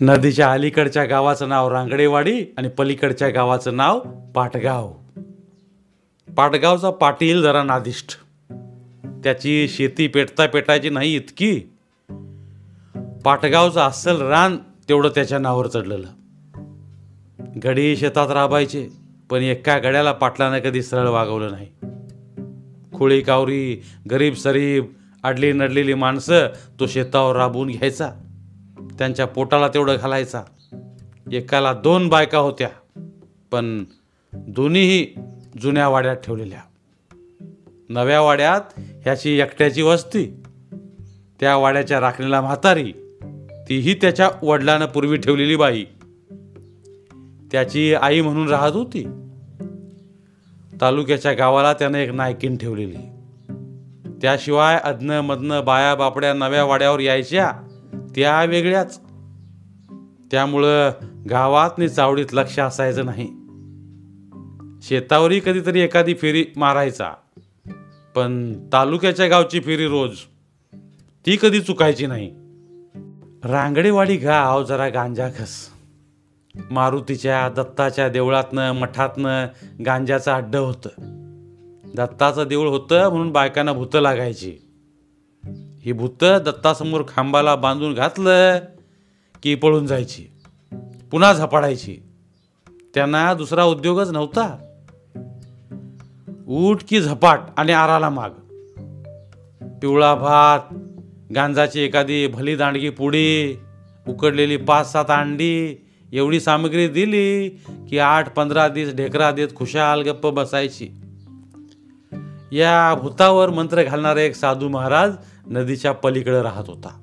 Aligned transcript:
नदीच्या 0.00 0.52
अलीकडच्या 0.52 1.04
गावाचं 1.04 1.48
नाव 1.48 1.68
रांगडेवाडी 1.68 2.44
आणि 2.58 2.68
पलीकडच्या 2.68 3.28
गावाचं 3.28 3.76
नाव 3.76 3.98
पाटगाव. 4.34 4.92
पाटगावचा 6.36 6.90
पाटील 6.90 7.42
जरा 7.42 7.62
नादिष्ट. 7.62 8.08
त्याची 9.24 9.68
शेती 9.68 10.06
पेटता 10.06 10.46
पेटायची 10.46 10.90
नाही 10.90 11.16
इतकी. 11.16 11.60
पाटगावचं 13.24 13.80
अस्सल 13.80 14.20
रान 14.20 14.56
तेवढं 14.88 15.08
त्याच्या 15.08 15.38
नावावर 15.38 15.66
चढलेलं. 15.66 16.06
गडी 17.64 17.96
शेतात 17.96 18.30
राबायचे 18.30 18.88
पण 19.30 19.38
एका 19.38 19.78
गड्याला 19.78 20.12
पाटलानं 20.12 20.58
कधी 20.58 20.82
सरळ 20.82 21.08
वागवलं 21.08 21.50
नाही. 21.50 21.68
खोळी 22.98 23.20
कावरी 23.20 23.82
गरीब 24.10 24.34
सरीब 24.34 24.84
अडली 25.22 25.52
नडलेली 25.52 25.94
माणसं 25.94 26.46
तो 26.80 26.86
शेतावर 26.86 27.36
राबवून 27.36 27.68
घ्यायचा. 27.68 28.10
त्यांच्या 28.98 29.26
पोटाला 29.26 29.68
तेवढं 29.68 29.96
घालायचा. 30.00 30.42
एकाला 31.32 31.72
दोन 31.72 32.08
बायका 32.08 32.38
होत्या 32.38 32.68
पण 33.50 33.84
दोन्हीही 34.32 35.06
जुन्या 35.62 35.88
वाड्यात 35.88 36.16
ठेवलेल्या. 36.16 36.60
नव्या 37.88 38.20
वाड्यात 38.20 38.60
ह्याची 38.76 39.40
एकट्याची 39.40 39.82
वस्ती 39.82 40.42
त्या 41.40 41.56
वाड्याच्या 41.56 42.00
राखणीला 42.00 42.40
म्हातारी 42.40 42.92
तीही 43.68 43.94
त्याच्या 43.94 44.30
वडिलानं 44.42 44.86
पूर्वी 44.86 45.16
ठेवलेली 45.16 45.56
बाई. 45.56 45.84
त्याची 47.52 47.94
आई 47.94 48.20
म्हणून 48.20 48.48
राहत 48.48 48.72
होती. 48.72 49.04
तालुक्याच्या 50.80 51.32
गावाला 51.32 51.72
त्यानं 51.72 51.98
एक 51.98 52.10
नायकीन 52.10 52.56
ठेवलेली. 52.56 52.96
त्याशिवाय 54.22 54.76
अदनं 54.76 55.20
मधनं 55.20 55.64
बाया 55.64 55.94
बापड्या 55.94 56.34
नव्या 56.34 56.64
वाड्यावर 56.64 57.00
यायच्या 57.00 57.52
त्या 58.16 58.44
वेगळ्याच. 58.44 59.00
त्यामुळं 60.30 60.90
गावात 61.30 61.70
नि 61.78 61.88
चावडीत 61.88 62.26
लक्ष 62.32 62.58
असायचं 62.58 63.06
नाही. 63.06 63.26
शेतावरही 64.82 65.40
कधीतरी 65.40 65.80
एखादी 65.80 66.14
फेरी 66.14 66.46
मारायचा. 66.56 67.12
पण 68.14 68.54
तालुक्याच्या 68.72 69.26
गावची 69.26 69.60
फेरी 69.60 69.86
रोज 69.86 70.16
ती 71.26 71.38
कधी 71.42 71.60
चुकायची 71.60 72.06
नाही. 72.06 72.30
रांगडेवाडी 73.44 74.16
गाव 74.16 74.64
जरा 74.64 74.88
गांजाखस 74.88 75.68
मारुतीच्या 76.70 77.48
दत्ताच्या 77.48 78.08
देवळातनं 78.08 78.72
मठातनं 78.72 79.46
गांजाचं 79.86 80.32
अड्डं 80.32 80.58
होतं. 80.58 80.88
दत्ताचं 81.94 82.44
देऊळ 82.48 82.68
होतं 82.68 83.08
म्हणून 83.08 83.30
बायकांना 83.30 83.72
भूतं 83.72 84.00
लागायची. 84.00 84.63
ही 85.84 85.92
भूत 85.92 86.24
दत्तासमोर 86.24 87.02
खांबाला 87.08 87.56
बांधून 87.56 87.94
घातलं 87.94 88.58
की 89.42 89.54
पळून 89.54 89.86
जायची 89.86 90.26
पुन्हा 91.10 91.32
झपाडायची. 91.32 91.98
त्यांना 92.94 93.34
दुसरा 93.34 93.64
उद्योगच 93.64 94.10
नव्हता. 94.10 94.58
ऊट 96.46 96.82
की 96.88 97.00
झपाट 97.00 97.40
आणि 97.56 97.72
आराला 97.72 98.10
माग. 98.10 98.30
पिवळा 99.82 100.14
भात 100.14 100.74
गांजाची 101.34 101.80
एखादी 101.80 102.26
भली 102.26 102.56
दांडगी 102.56 102.90
पुडी 102.90 103.58
उकडलेली 104.08 104.56
पाच 104.56 104.92
सात 104.92 105.04
अंडी 105.08 105.86
एवढी 106.12 106.40
सामग्री 106.40 106.88
दिली 106.88 107.48
की 107.88 107.98
आठ 107.98 108.34
पंधरा 108.34 108.68
दिस 108.68 108.94
ढेकरा 108.94 109.30
देत 109.30 109.48
खुशाल 109.56 110.02
गप्प 110.02 110.26
बसायची. 110.26 110.88
या 112.52 112.94
भूतावर 112.94 113.50
मंत्र 113.50 113.82
घालणारा 113.82 114.20
एक 114.20 114.34
साधू 114.34 114.68
महाराज 114.68 115.12
नदीच्या 115.46 115.92
पलीकडे 115.92 116.42
राहत 116.42 116.64
होता. 116.66 117.00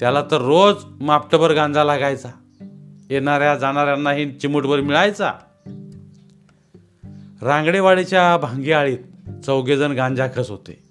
त्याला 0.00 0.22
तर 0.30 0.38
रोज 0.38 0.74
मापटभर 1.00 1.52
गांजा 1.52 1.84
लागायचा. 1.84 2.28
येणाऱ्या 3.10 3.56
जाणाऱ्यांनाही 3.56 4.32
चिमूटभर 4.32 4.80
मिळायचा. 4.80 5.32
रांगडेवाडीच्या 7.42 8.36
भांगेआळीत 8.36 8.98
चौघेजण 9.46 9.92
गांजा 9.92 10.26
खस 10.36 10.50
होते. 10.50 10.82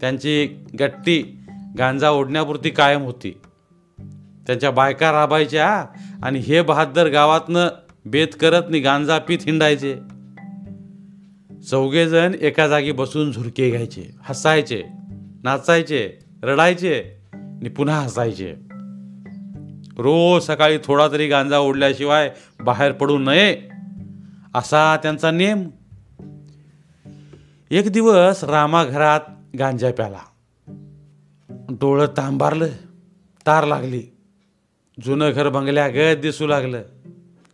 त्यांची 0.00 0.64
गट्टी 0.80 1.38
गांजा 1.78 2.10
ओढण्यापुरती 2.10 2.70
कायम 2.70 3.02
होती. 3.02 3.40
त्यांच्या 4.46 4.70
बायका 4.70 5.12
राबायच्या 5.12 5.86
आणि 6.22 6.38
हे 6.38 6.62
बहादर 6.62 7.06
गावातनं 7.06 7.68
बेत 8.04 8.28
करत 8.40 8.62
नि 8.70 8.80
गांजा 8.80 9.18
पीत 9.18 9.38
हिंडायचे. 9.42 9.98
चौघेजण 11.68 12.34
एका 12.40 12.68
जागी 12.68 12.92
बसून 12.92 13.32
झुरके 13.32 13.70
घ्यायचे 13.70 14.04
हसायचे 14.20 14.82
नाचायचे 15.42 16.12
रडायचे 16.42 17.04
आणि 17.32 17.68
पुन्हा 17.68 18.00
हसायचे. 18.00 18.54
रोज 19.98 20.42
सकाळी 20.42 20.78
थोडा 20.84 21.08
तरी 21.08 21.28
गांजा 21.28 21.58
ओढल्याशिवाय 21.58 22.30
बाहेर 22.60 22.92
पडू 22.92 23.18
नये 23.18 23.62
असा 24.54 24.96
त्यांचा 24.96 25.30
नेम. 25.30 25.68
एक 27.70 27.88
दिवस 27.88 28.44
रामा 28.44 28.84
घरात 28.84 29.20
गांजा 29.58 29.92
प्याला. 29.92 30.18
डोळं 31.70 32.06
तांबारलं 32.06 32.66
तार 33.46 33.64
लागली. 33.64 34.02
जुनं 35.04 35.30
घर 35.30 35.48
बंगल्या 35.48 35.88
गत 35.88 36.16
दिसू 36.20 36.46
लागलं. 36.46 36.82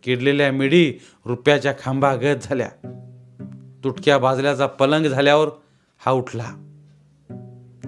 किडलेल्या 0.03 0.51
मिडी 0.51 0.93
रुपयाच्या 1.25 1.73
खांबा 1.79 2.15
गत 2.15 2.35
झाल्या. 2.41 2.69
तुटक्या 3.83 4.17
भाजल्याचा 4.17 4.67
पलंग 4.67 5.05
झाल्यावर 5.05 5.49
हा 6.05 6.11
उठला. 6.11 6.51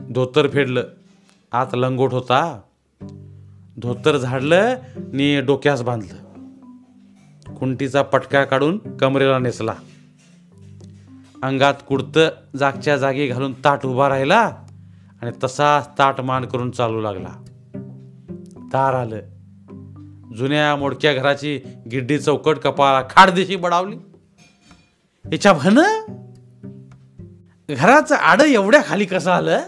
धोतर 0.09 0.47
फेडलं. 0.47 0.83
आत 1.51 1.67
लंगोट 1.73 2.13
होता. 2.13 2.61
धोतर 3.77 4.17
झाडलं 4.17 4.75
नि 4.97 5.41
डोक्यास 5.41 5.81
बांधलं. 5.81 6.29
खुंटीचा 7.55 8.01
पटका 8.01 8.43
काढून 8.43 8.97
कमरेला 8.97 9.39
नेसला. 9.39 9.73
अंगात 11.43 11.73
कुडतं 11.87 12.29
जागच्या 12.55 12.97
जागी 12.97 13.27
घालून 13.27 13.53
ताट 13.53 13.85
उभा 13.85 14.09
राहिला 14.09 14.39
आणि 15.21 15.31
तसाच 15.43 15.89
ताट 15.99 16.21
मान 16.21 16.45
करून 16.45 16.71
चालू 16.71 17.01
लागला. 17.01 17.43
दार 18.57 18.93
आलं. 18.93 19.19
जुन्या 20.35 20.75
मोडक्या 20.75 21.13
घराची 21.13 21.61
गिड्डी 21.91 22.19
चौकट 22.19 22.57
कपाळा 22.57 23.01
खाडदेशी 23.09 23.55
बडावली. 23.55 23.95
याच्या 25.33 25.53
भन 25.53 25.75
घराचं 27.69 28.15
आड 28.15 28.41
एवढ्या 28.41 28.81
खाली 28.85 29.05
कसं 29.05 29.31
आलं? 29.31 29.59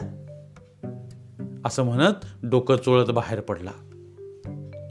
असं 1.65 1.83
म्हणत 1.83 2.25
डोकं 2.43 2.75
चोळत 2.75 3.11
बाहेर 3.11 3.39
पडला. 3.39 3.71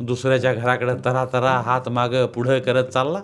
दुसऱ्याच्या 0.00 0.54
घराकडे 0.54 0.92
तरा 1.04 1.24
तरा 1.32 1.50
हात 1.50 1.88
माग 1.88 2.08
पुढं 2.08 2.58
करत 2.58 2.84
चालला. 2.84 3.18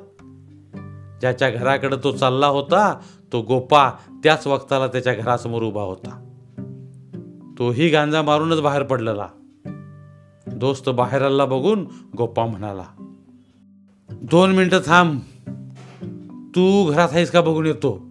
ज्याच्या 1.20 1.50
घराकडे 1.50 1.96
तो 2.04 2.12
चालला 2.12 2.46
होता 2.46 3.00
तो 3.32 3.40
गोपा 3.40 3.90
त्याच 4.24 4.46
वक्ताला 4.46 4.86
त्याच्या 4.86 5.14
घरासमोर 5.14 5.62
उभा 5.62 5.82
होता. 5.82 6.22
तोही 7.58 7.88
गांजा 7.88 8.22
मारूनच 8.22 8.60
बाहेर 8.60 8.82
पडलेला. 8.82 9.28
दोस्त 10.46 10.88
बाहेर 10.88 11.22
आला 11.22 11.44
बघून 11.44 11.86
गोपा 12.16 12.46
म्हणाला 12.46 12.84
दोन 14.10 14.52
मिनिटं 14.52 14.78
थांब. 14.86 15.20
तू 16.56 16.90
घरात 16.90 17.08
आहेस 17.12 17.30
का 17.30 17.40
बघून 17.40 17.66
येतो? 17.66 18.06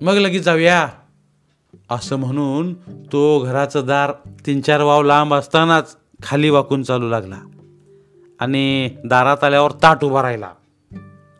मग 0.00 0.14
लगेच 0.14 0.44
जाऊया. 0.44 0.88
असं 1.90 2.16
म्हणून 2.16 2.74
तो 3.12 3.38
घराचं 3.38 3.86
दार 3.86 4.12
तीन 4.46 4.60
चार 4.60 4.82
वाव 4.82 5.02
लांब 5.02 5.34
असतानाच 5.34 5.96
खाली 6.22 6.50
वाकून 6.50 6.82
चालू 6.82 7.08
लागला 7.08 7.36
आणि 8.40 8.90
दारात 9.04 9.44
आल्यावर 9.44 9.70
ताट 9.70 10.04
उभा 10.04 10.22
राहिला. 10.22 10.50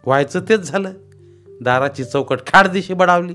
व्हायचं 0.07 0.41
तेच 0.41 0.61
झालं. 0.61 0.93
दाराची 1.61 2.05
चौकट 2.05 2.39
खाडदिशी 2.47 2.95
बडावली. 2.95 3.35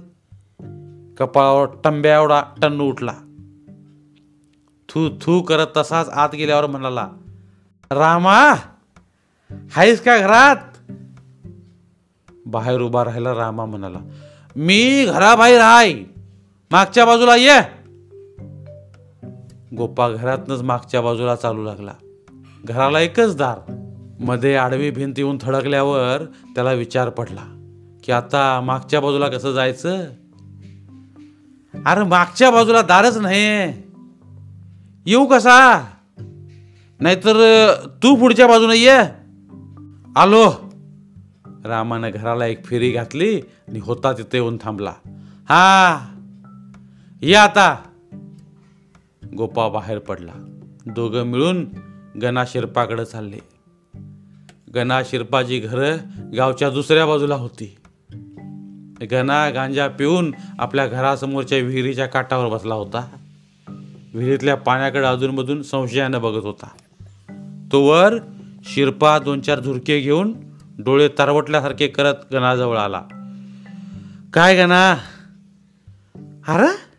कपाळावर 1.17 1.67
टंब्या 1.83 2.15
एवढा 2.15 2.43
टन्नू 2.61 2.83
उठला. 2.83 3.13
थू 4.89 5.09
थू 5.21 5.41
करत 5.41 5.67
तसाच 5.77 6.09
आत 6.09 6.29
गेल्यावर 6.33 6.65
म्हणाला 6.65 7.07
रामा 7.91 8.53
हायस 9.71 10.03
का 10.03 10.17
घरात? 10.17 10.55
बाहेर 12.51 12.81
उभा 12.81 13.05
राहिला 13.05 13.33
रामा 13.33 13.65
म्हणाला 13.65 13.99
मी 14.55 15.05
घराबाहेर 15.05 15.59
आहे. 15.61 15.93
मागच्या 16.71 17.05
बाजूला 17.05 17.35
ये. 17.35 17.59
गोपा 19.77 20.09
घरातनच 20.09 20.61
मागच्या 20.61 21.01
बाजूला 21.01 21.35
चालू 21.35 21.63
लागला. 21.63 21.91
घराला 22.65 22.99
एकच 22.99 23.37
दार. 23.37 23.85
मध्ये 24.19 24.55
आडवी 24.55 24.91
भिंत 24.91 25.13
येऊन 25.17 25.37
थडकल्यावर 25.41 26.23
त्याला 26.55 26.71
विचार 26.71 27.09
पडला 27.09 27.41
की 28.03 28.11
आता 28.11 28.61
मागच्या 28.61 29.01
बाजूला 29.01 29.27
कसं 29.27 29.51
जायचं? 29.51 30.05
अरे 31.85 32.03
मागच्या 32.03 32.51
बाजूला 32.51 32.81
दारच 32.81 33.17
नाही 33.17 33.69
येऊ 35.05 35.25
कसा? 35.25 35.77
नाहीतर 36.99 37.65
तू 38.03 38.15
पुढच्या 38.15 38.47
बाजूने 38.47 38.77
ये. 38.77 38.97
आलो. 40.15 40.68
रामानं 41.65 42.11
घराला 42.13 42.45
एक 42.45 42.65
फेरी 42.65 42.91
घातली 42.91 43.39
आणि 43.39 43.79
होता 43.79 44.13
तिथे 44.13 44.37
येऊन 44.37 44.57
थांबला. 44.61 44.93
हा 45.49 45.99
ये 47.21 47.35
आता. 47.35 47.77
गोपा 49.37 49.67
बाहेर 49.67 49.99
पडला. 49.99 50.31
दोघं 50.85 51.23
मिळून 51.23 51.67
गणा 52.21 52.43
शिरपाकडे 52.47 53.05
चालले. 53.05 53.39
गणा 54.75 55.01
शिरपाची 55.03 55.59
घरं 55.59 55.97
गावच्या 56.37 56.69
दुसऱ्या 56.69 57.05
बाजूला 57.05 57.35
होती. 57.35 57.75
गणा 59.11 59.49
गांजा 59.49 59.87
पिऊन 59.87 60.31
आपल्या 60.59 60.87
घरासमोरच्या 60.87 61.57
विहिरीच्या 61.57 62.05
काठावर 62.05 62.57
बसला 62.57 62.75
होता. 62.75 63.17
विहिरीतल्या 64.13 64.55
पाण्याकडे 64.55 65.05
अधूनमधून 65.05 65.61
संशयानं 65.61 66.21
बघत 66.21 66.45
होता. 66.45 66.69
तो 67.71 67.81
वर 67.81 68.13
शिरपा 68.63 69.19
दोन 69.19 69.41
चार 69.41 69.59
झुरके 69.59 69.99
घेऊन 69.99 70.48
डोळे 70.79 71.09
तरवटल्यासारखे 71.17 71.87
करत 71.87 72.13
गणाजवळ 72.33 72.77
आला. 72.77 73.01
काय 74.33 74.55
गणा? 74.55 74.91
अरे? 76.47 76.89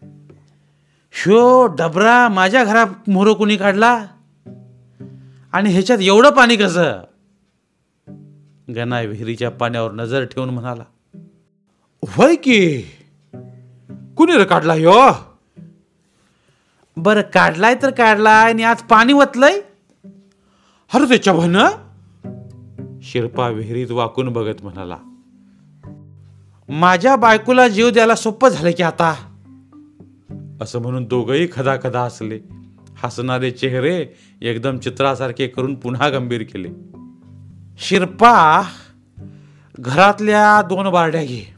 शो 1.12 1.67
डबरा 1.67 2.29
माझ्या 2.29 2.65
घरा 2.65 2.85
मोहरं 3.09 3.32
कोणी 3.32 3.56
काढला? 3.56 4.06
आणि 5.53 5.71
ह्याच्यात 5.71 5.99
एवढं 6.00 6.31
पाणी 6.31 6.56
कसं? 6.56 6.93
गणा 8.77 9.00
विहिरीच्या 9.00 9.50
पाण्यावर 9.50 9.93
नजर 9.93 10.25
ठेवून 10.25 10.50
म्हणाला 10.50 10.85
वय 12.19 12.35
की? 12.35 12.82
कुणी 14.17 14.37
रे 14.37 14.44
काढला 14.44 14.75
यो 14.75 15.03
बरं 16.97 17.21
काढलाय 17.21 17.75
तर 17.82 17.91
काढलाय 17.91 18.50
आणि 18.50 18.62
आज 18.62 18.82
पाणी 18.82 19.12
वतलंय? 19.12 19.61
अरे 20.94 21.09
त्याच्या 21.09 21.32
भन 21.32 21.67
शिरपा 23.02 23.49
विहिरीत 23.49 23.91
वाकून 23.91 24.29
बघत 24.29 24.62
म्हणाला 24.62 24.97
माझ्या 26.69 27.17
बायकोला 27.17 27.69
जीव 27.69 27.91
द्यायला 27.91 28.14
सोपं 28.14 28.49
झालं 28.49 28.70
की 28.70 28.82
आता. 28.82 29.14
असं 30.61 30.79
म्हणून 30.79 31.05
दोघंही 31.05 31.49
खदा 31.52 31.76
खदा 31.82 32.05
हसले. 32.05 32.41
हसणारे 33.02 33.50
चेहरे 33.50 34.06
एकदम 34.43 34.79
चित्रासारखे 34.79 35.47
करून 35.47 35.75
पुन्हा 35.75 36.08
गंभीर 36.08 36.43
केले. 36.43 36.69
शिरपा 37.79 38.62
घरातल्या 39.79 40.62
दोन 40.62 40.91
बारड्या 40.91 41.25
घे. 41.25 41.55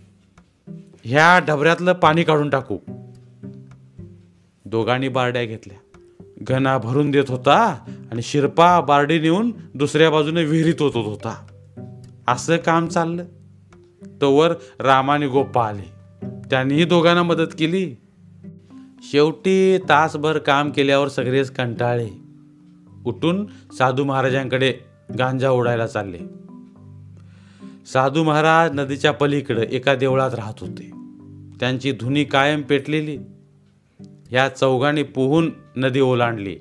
ह्या 1.04 1.38
डबऱ्यातलं 1.38 1.92
पाणी 1.92 2.22
काढून 2.22 2.50
टाकू. 2.50 2.78
दोघांनी 4.64 5.08
बारड्या 5.08 5.44
घेतल्या. 5.44 5.81
घना 6.42 6.78
भरून 6.78 7.10
देत 7.10 7.24
होता 7.28 7.58
आणि 8.10 8.22
शिरपा 8.22 8.80
बारडी 8.80 9.20
नेऊन 9.20 9.52
दुसऱ्या 9.74 10.10
बाजूने 10.10 10.44
विहिरीत 10.44 10.82
होत 10.82 10.96
होता. 10.96 11.46
असं 12.28 12.56
काम 12.56 12.86
चाललं. 12.86 13.24
तोवर 14.20 14.50
राम 14.80 15.10
आणि 15.10 15.26
गोप्पा 15.26 15.68
आले. 15.68 15.92
त्यांनीही 16.50 16.84
दोघांना 16.84 17.22
मदत 17.22 17.46
केली. 17.58 17.94
शेवटी 19.02 19.78
तासभर 19.88 20.38
काम 20.38 20.70
केल्यावर 20.70 21.08
सगळेच 21.08 21.50
कंटाळे 21.50 22.08
उठून 23.04 23.46
साधू 23.78 24.04
महाराजांकडे 24.04 24.74
गांजा 25.18 25.50
ओढायला 25.50 25.86
चालले. 25.86 26.18
साधू 27.86 28.22
महाराज 28.22 28.70
नदीच्या 28.74 29.12
पलीकडे 29.12 29.66
एका 29.70 29.94
देवळात 29.94 30.34
राहत 30.34 30.54
होते. 30.60 30.90
त्यांची 31.60 31.92
धुनी 31.92 32.24
कायम 32.24 32.62
पेटलेली. 32.62 33.18
या 34.32 34.48
चौघांनी 34.48 35.02
पोहून 35.02 35.50
नदी 35.76 36.00
ओलांडली. 36.00 36.56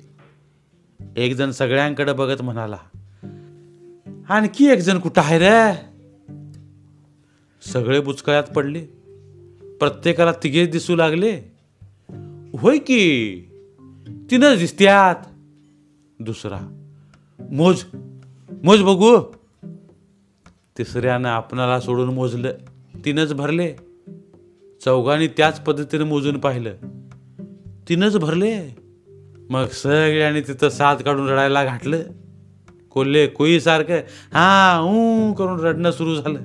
एकजण 1.16 1.50
सगळ्यांकडे 1.50 2.12
बघत 2.12 2.42
म्हणाला 2.42 2.78
आणखी 4.28 4.66
एकजण 4.66 4.98
कुठं 4.98 5.22
आहे 5.22 5.38
रे? 5.38 5.72
सगळे 7.72 8.00
बुचकळ्यात 8.00 8.44
पडले. 8.44 8.84
प्रत्येकाला 9.80 10.32
तिघेच 10.32 10.70
दिसू 10.70 10.96
लागले. 10.96 11.52
होय 12.58 12.78
की 12.78 13.40
तिनंच 14.30 14.58
दिसत्यात. 14.58 15.24
दुसरा 16.20 16.88
मोज 17.50 17.84
मोज 18.62 18.82
बघू. 18.82 19.20
तिसऱ्यानं 20.78 21.28
आपणाला 21.28 21.80
सोडून 21.80 22.14
मोजलं. 22.14 22.52
तिनंच 23.04 23.34
भरले. 23.34 23.74
चौघांनी 24.84 25.28
त्याच 25.28 25.60
पद्धतीनं 25.60 26.04
मोजून 26.04 26.38
पाहिलं. 26.38 26.74
तिनंच 27.88 28.16
भरले. 28.16 28.76
मग 29.50 29.66
सगळ्यांनी 29.66 30.40
तिथं 30.40 30.68
साथ 30.68 30.96
काढून 30.96 31.28
रडायला 31.28 31.64
घातलं. 31.64 32.02
कोल्हे 32.90 33.26
कोई 33.26 33.60
सारखं 33.60 33.96
हा 34.32 34.80
ऊ 34.80 35.32
करून 35.32 35.60
रडणं 35.60 35.90
सुरू 35.90 36.14
झालं. 36.14 36.38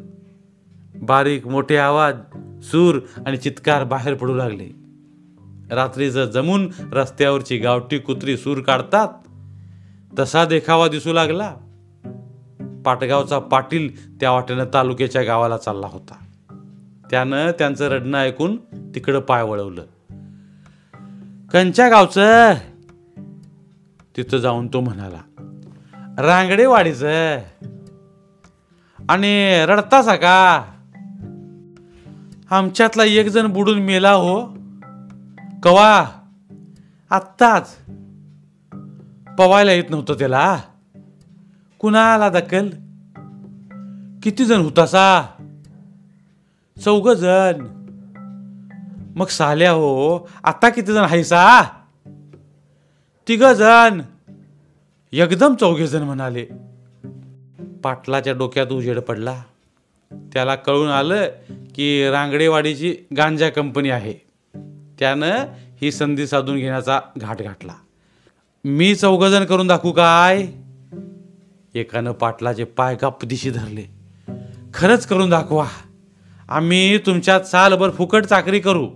बारीक 1.01 1.47
मोठे 1.47 1.77
आवाज 1.77 2.15
सूर 2.63 2.99
आणि 3.25 3.37
चित्कार 3.37 3.83
बाहेर 3.83 4.13
पडू 4.13 4.35
लागले. 4.35 4.69
रात्रीचं 5.75 6.25
जमून 6.25 6.69
रस्त्यावरची 6.93 7.57
गावठी 7.57 7.97
कुत्री 7.97 8.37
सूर 8.37 8.61
काढतात. 8.61 9.07
तसा 10.19 10.45
देखावा 10.45 10.87
दिसू 10.87 11.13
लागला. 11.13 11.55
पाटगावचा 12.85 13.39
पाटील 13.39 14.17
त्या 14.19 14.31
वाटेनं 14.31 14.65
तालुक्याच्या 14.73 15.23
गावाला 15.23 15.57
चालला 15.57 15.87
होता. 15.87 16.15
त्यानं 17.11 17.51
त्यांचं 17.51 17.87
रडणं 17.87 18.17
ऐकून 18.17 18.55
तिकडं 18.95 19.19
पाय 19.19 19.43
वळवलं. 19.43 19.85
कंच्या 21.53 21.89
गावचं 21.89 22.53
तिथं 24.17 24.37
जाऊन 24.37 24.67
तो 24.67 24.81
म्हणाला 24.81 25.17
रांगडेवाडीचं. 26.17 27.37
आणि 29.09 29.65
रडतासा 29.65 30.15
का? 30.15 30.63
आमच्यातला 32.49 33.03
एक 33.03 33.27
जण 33.27 33.47
बुडून 33.47 33.79
मेला 33.79 34.11
हो. 34.11 34.45
कवा? 35.63 36.05
आत्ताच. 37.09 37.77
पवायला 39.37 39.71
येत 39.71 39.83
नव्हतं 39.89 40.13
त्याला. 40.13 40.59
कुणाला 41.79 42.29
दखल? 42.29 42.69
किती 44.23 44.45
जण 44.45 44.59
होतासा? 44.59 45.21
चौघ 46.85 47.09
जण. 47.09 47.76
मग 49.17 49.25
साल्या 49.25 49.71
हो. 49.71 50.29
आता 50.43 50.69
किती 50.69 50.93
जण 50.93 51.03
हायसा 51.03 51.63
तिघ 53.27 53.43
जण 53.45 54.01
एकदम 55.13 55.55
चौघे 55.55 55.87
जण 55.87 56.01
म्हणाले. 56.01 56.45
पाटलाच्या 57.83 58.33
डोक्यात 58.33 58.67
उजेड 58.67 58.99
पडला. 58.99 59.43
त्याला 60.13 60.55
कळून 60.55 60.89
आलं 60.89 61.25
की 61.75 62.09
रांगडेवाडीची 62.09 62.95
गांजा 63.17 63.49
कंपनी 63.49 63.89
आहे. 63.89 64.13
त्यानं 64.99 65.45
ही 65.81 65.91
संधी 65.91 66.27
साधून 66.27 66.55
घेण्याचा 66.55 66.99
घाट 67.17 67.41
घातला. 67.41 67.73
मी 68.65 68.95
चौघजण 68.95 69.45
करून 69.45 69.67
दाखवू 69.67 69.91
काय? 69.91 70.47
एकानं 71.75 72.11
पाटलाचे 72.11 72.63
पाय 72.63 72.95
कापदिशी 72.95 73.49
धरले. 73.49 73.83
खरंच 74.73 75.05
करून 75.07 75.29
दाखवा. 75.29 75.67
आम्ही 76.49 76.97
तुमच्यात 76.97 77.41
सालभर 77.41 77.89
फुकट 77.89 78.25
चाकरी 78.25 78.59
करू. 78.59 78.89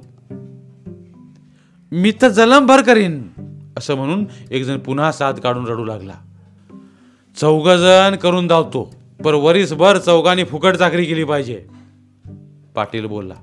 मी 1.93 2.11
तर 2.21 2.29
जलमभर 2.29 2.81
करीन. 2.81 3.27
असं 3.77 3.95
म्हणून 3.95 4.25
एकजण 4.51 4.77
पुन्हा 4.77 5.11
साथ 5.11 5.33
काढून 5.33 5.67
रडू 5.67 5.85
लागला. 5.85 6.13
चौघजण 7.37 8.15
करून 8.15 8.47
धावतो 8.47 8.93
पर 9.25 9.33
वरीसभर 9.33 9.97
चौघांनी 9.97 10.43
फुकट 10.43 10.75
चाकरी 10.75 11.05
केली 11.05 11.23
पाहिजे. 11.23 11.65
पाटील 12.75 13.05
बोलला 13.05 13.33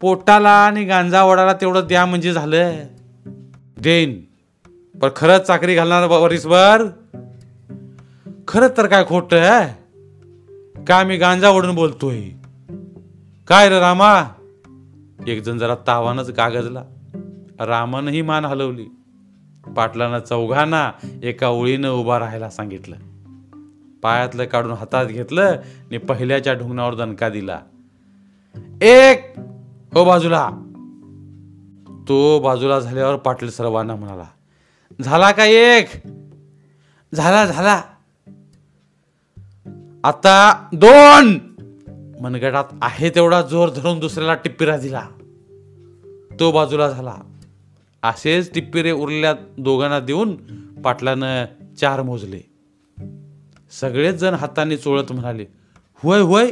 पोटाला 0.00 0.50
आणि 0.50 0.84
गांजा 0.84 1.24
वडाला 1.24 1.52
तेवढं 1.52 1.86
द्या 1.88 2.06
म्हणजे 2.06 2.32
झालं. 2.32 2.72
देईन 3.82 4.20
पण 4.98 5.08
खरंच 5.16 5.40
चाकरी 5.40 5.74
घालणार 5.74 6.06
वरीसभर? 6.06 6.82
खरंच 8.48 8.76
तर 8.76 8.86
काय 8.86 9.04
खोट 9.04 9.34
आहे? 9.34 9.68
काय 10.84 11.04
मी 11.04 11.16
गांजा 11.16 11.50
ओढून 11.50 11.74
बोलतोय? 11.74 12.20
काय 13.48 13.68
रे 13.68 13.80
रामा? 13.80 14.24
एक 15.26 15.42
जण 15.42 15.58
जरा 15.58 15.74
तावानच 15.86 16.34
कागजला 16.34 16.82
रामानंही 17.60 18.22
मान 18.22 18.44
हलवली. 18.44 18.86
पाटलानं 19.76 20.18
चौघांना 20.18 20.92
एका 21.22 21.48
ओळीनं 21.48 21.90
उभा 21.90 22.18
राहायला 22.18 22.50
सांगितलं. 22.50 22.96
पायातलं 24.02 24.44
काढून 24.44 24.72
हातात 24.72 25.06
घेतलं 25.06 25.42
आणि 25.42 25.98
पहिल्याच्या 25.98 26.54
ढुंगणावर 26.54 26.94
दणका 26.94 27.28
दिला. 27.28 27.60
एक 28.82 29.34
हो 29.94 30.04
बाजूला. 30.04 30.50
तो 32.08 32.40
बाजूला 32.40 32.80
झाल्यावर 32.80 33.16
पाटील 33.16 33.50
सर्वांना 33.50 33.94
म्हणाला 33.94 34.24
झाला 35.00 35.30
का 35.30 35.44
एक? 35.44 35.88
झाला 37.14 37.46
झाला. 37.46 37.82
आता 40.04 40.68
दोन. 40.72 41.38
मनगटात 42.20 42.64
आहे 42.82 43.10
तेवढा 43.10 43.42
जोर 43.42 43.68
धरून 43.68 43.98
दुसऱ्याला 43.98 44.34
टिप्पिरा 44.34 44.76
दिला 44.76 45.02
तो 46.40 46.52
बाजूला 46.52 46.90
झाला. 46.90 47.14
असेच 48.02 48.54
टिप्पिरे 48.54 48.92
उरल्या 48.92 49.34
दोघांना 49.58 50.00
देऊन 50.00 50.36
पाटलानं 50.84 51.44
चार 51.80 52.02
मोजले. 52.02 52.40
सगळेच 53.80 54.14
जण 54.14 54.34
हाताने 54.34 54.76
चोळत 54.76 55.12
म्हणाले 55.12 55.44
होय 55.94 56.20
होय 56.20 56.50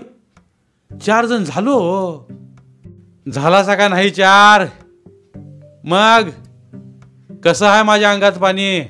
चार 1.06 1.24
जण 1.24 1.44
झालो. 1.44 2.28
झाला 3.34 3.74
का 3.74 3.88
नाही 3.88 4.10
चार? 4.10 4.66
मग 5.84 6.30
कसं 7.44 7.66
आहे 7.66 7.82
माझ्या 7.82 8.10
अंगात 8.10 8.32
पाणी? 8.32 8.80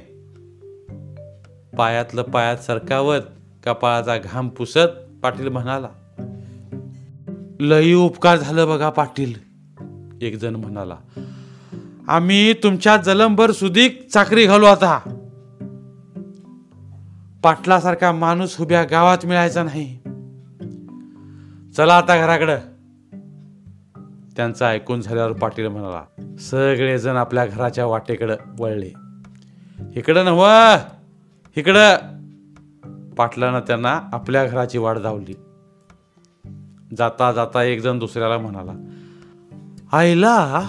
पायातलं 1.79 2.23
पायात 2.23 2.57
सरकावत 2.57 3.21
कपाळाचा 3.67 4.19
घाम 4.19 4.49
पुसत 4.49 5.21
पाटील 5.23 5.49
म्हणाला 5.49 5.89
लई 7.61 7.95
उपकार 7.95 8.37
झालं 8.37 8.69
बघा 8.69 8.91
पाटील. 8.91 9.35
एक 10.23 10.37
जण 10.37 10.57
म्हणाला 10.57 10.97
आम्ही 12.09 12.53
तुमच्या 12.53 12.97
जलंबर 12.97 13.51
सुदीक 13.51 14.09
चाकरी 14.09 14.47
घालू 14.47 14.65
आता. 14.65 14.99
पाटलासारखा 17.43 18.13
माणूस 18.13 18.61
उभ्या 18.61 18.85
गावात 18.85 19.27
मिळायचा 19.27 19.63
नाही. 19.63 19.99
चला 21.73 21.97
आता 21.97 22.17
घराकडं. 22.17 22.57
त्यांचं 24.37 24.65
ऐकून 24.65 25.01
झाल्यावर 25.01 25.33
पाटील 25.33 25.67
म्हणाला 25.67 26.03
सगळेजण 26.39 27.17
आपल्या 27.17 27.47
घराच्या 27.47 27.87
वाटेकडं 27.87 28.37
वळले. 28.59 28.91
इकडं 29.97 30.25
नव 30.25 30.47
इकडं. 31.57 31.97
पाटलानं 33.15 33.61
त्यांना 33.61 34.01
आपल्या 34.13 34.47
घराची 34.47 34.79
वाट 34.79 34.99
धावली 34.99 35.35
जाता 36.99 37.33
जाता 37.33 37.63
एक 37.63 37.81
जण 37.81 37.99
दुसऱ्याला 37.99 38.39
म्हणाला 38.39 38.73
आईला 39.93 40.69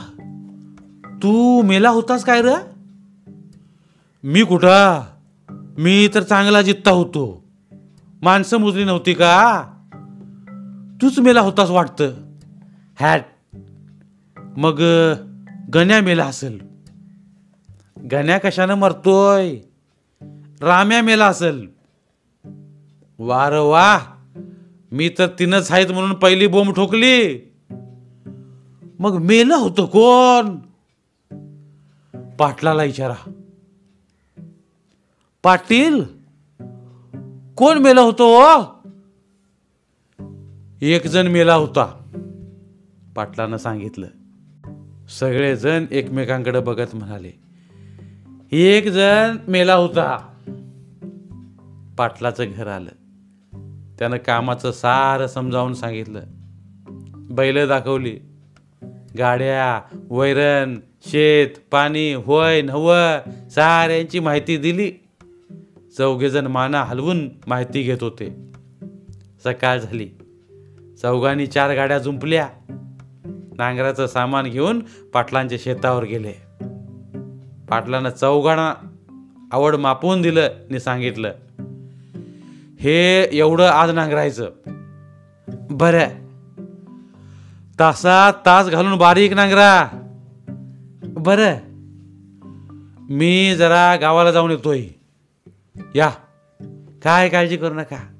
तू 1.24 1.62
मेला 1.62 1.90
होतास 1.90 2.26
काय 2.26 2.42
र? 2.42 2.50
मी 4.24 4.44
कुठं? 4.44 5.02
मी 5.78 6.10
तर 6.16 6.24
चांगला 6.24 6.62
जित्ता 6.62 6.92
होतो. 6.92 7.44
माणसं 8.22 8.58
मोजली 8.58 8.84
नव्हती 8.84 9.14
का? 9.14 9.64
तूच 11.02 11.20
मेला 11.20 11.42
होतास 11.42 11.70
वाटतं. 11.70 12.14
हॅट. 13.00 13.26
मग 14.58 14.82
गण्या 15.74 16.02
मेला 16.02 16.26
असेल. 16.26 16.62
गण्या 18.12 18.38
कशानं 18.38 18.74
मरतोय? 18.74 19.58
राम्या 20.62 21.02
मेला 21.02 21.28
असेल. 21.28 21.68
वार 23.20 23.54
वा. 23.54 24.00
मी 24.92 25.10
तर 25.10 25.28
तिनंच 25.28 25.72
आहेत 25.72 25.92
म्हणून 25.92 26.14
पहिली 26.14 26.48
बोंब 26.48 26.74
ठोकली. 26.74 27.52
मग 29.00 29.18
मेलं 29.18 29.56
होतं 29.56 29.86
कोण? 29.86 30.56
पाटलाला 32.40 32.84
इचारा 32.84 33.32
पाटील 35.44 36.04
कोण 37.58 37.78
मेला 37.78 38.02
होतो 38.02 38.24
ओ? 38.24 38.64
एक 40.82 41.08
जण 41.08 41.28
मेला 41.28 41.56
होता 41.56 41.86
पाटलानं 43.16 43.58
सांगितलं. 43.58 44.08
सगळेजण 45.08 45.86
एकमेकांकडे 45.92 46.60
बघत 46.60 46.96
म्हणाले 46.96 47.32
एक 48.52 48.88
जण 48.88 49.38
मेला 49.48 49.76
होता. 49.76 50.34
पाटलाचं 51.98 52.46
घर 52.56 52.68
आलं. 52.68 52.92
त्यानं 54.00 54.18
कामाचं 54.18 54.72
सारं 54.72 55.28
समजावून 55.28 55.74
सांगितलं. 55.74 56.22
बैलं 57.12 57.68
दाखवली. 57.68 58.20
गाड्या 59.18 59.98
वैरण 60.10 60.80
शेत 61.06 61.48
पाणी 61.72 62.14
होय 62.14 62.62
नव 62.62 62.94
साऱ्यांची 63.52 64.20
माहिती 64.20 64.58
दिली. 64.58 64.92
चौघेजण 65.98 66.48
माना 66.48 66.84
हलवून 66.84 67.30
माहिती 67.48 67.82
घेत 67.82 67.98
होते. 68.02 68.52
सकाळ 69.44 69.80
झाली. 69.80 70.10
चौघांनी 71.02 71.48
चार 71.48 71.76
गाड्या 71.76 71.98
जुंपल्या. 71.98 72.50
नांगराचं 73.58 74.08
सामान 74.08 74.46
घेऊन 74.46 74.80
पाटलांच्या 75.14 75.58
शेतावर 75.62 76.04
गेले. 76.04 76.32
पाटलानं 77.70 78.10
चौघांना 78.10 78.74
आवड 79.52 79.76
मापवून 79.76 80.22
दिलं 80.22 80.42
आणि 80.42 80.80
सांगितलं 80.80 81.34
हे 82.80 83.30
एवढं 83.32 83.68
आज 83.68 83.92
नांगरायचं. 83.92 84.50
बरं. 85.72 86.08
तासात 87.80 88.34
तास 88.46 88.68
घालून 88.68 88.98
बारीक 88.98 89.34
नांगरा. 89.34 89.97
बरं. 91.28 91.56
मी 93.10 93.56
जरा 93.56 93.96
गावाला 93.96 94.32
जाऊन 94.32 94.52
येतोय. 94.52 94.84
या. 95.96 96.10
काय 97.04 97.30
काळजी 97.30 97.58
करू 97.58 97.74
नका. 97.74 98.20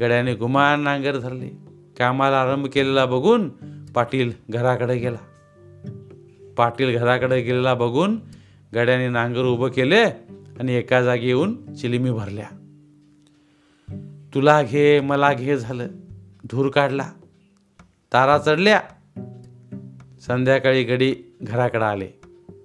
गड्याने 0.00 0.34
गुमान 0.34 0.80
नांगर 0.80 1.18
धरले. 1.18 1.48
कामाला 1.98 2.42
आरंभ 2.42 2.66
केलेला 2.66 3.06
बघून 3.06 3.48
पाटील 3.94 4.32
घराकडे 4.50 4.96
गेला. 4.96 5.16
पाटील 6.56 6.98
घराकडे 6.98 7.40
गेलेला 7.40 7.74
बघून 7.74 8.20
गड्याने 8.74 9.08
नांगर 9.08 9.42
उभं 9.42 9.68
केले 9.68 10.04
आणि 10.60 10.72
एका 10.72 11.02
जागी 11.02 11.26
येऊन 11.26 11.74
चिलिमी 11.74 12.10
भरल्या. 12.10 12.48
तुला 14.34 14.62
घे 14.62 15.00
मला 15.00 15.32
घे 15.32 15.56
झालं. 15.56 15.86
धूर 16.50 16.68
काढला. 16.68 17.10
तारा 18.12 18.38
चढल्या. 18.38 18.80
संध्याकाळी 20.26 20.84
गडी 20.84 21.14
घराकडे 21.42 21.84
आले. 21.84 22.08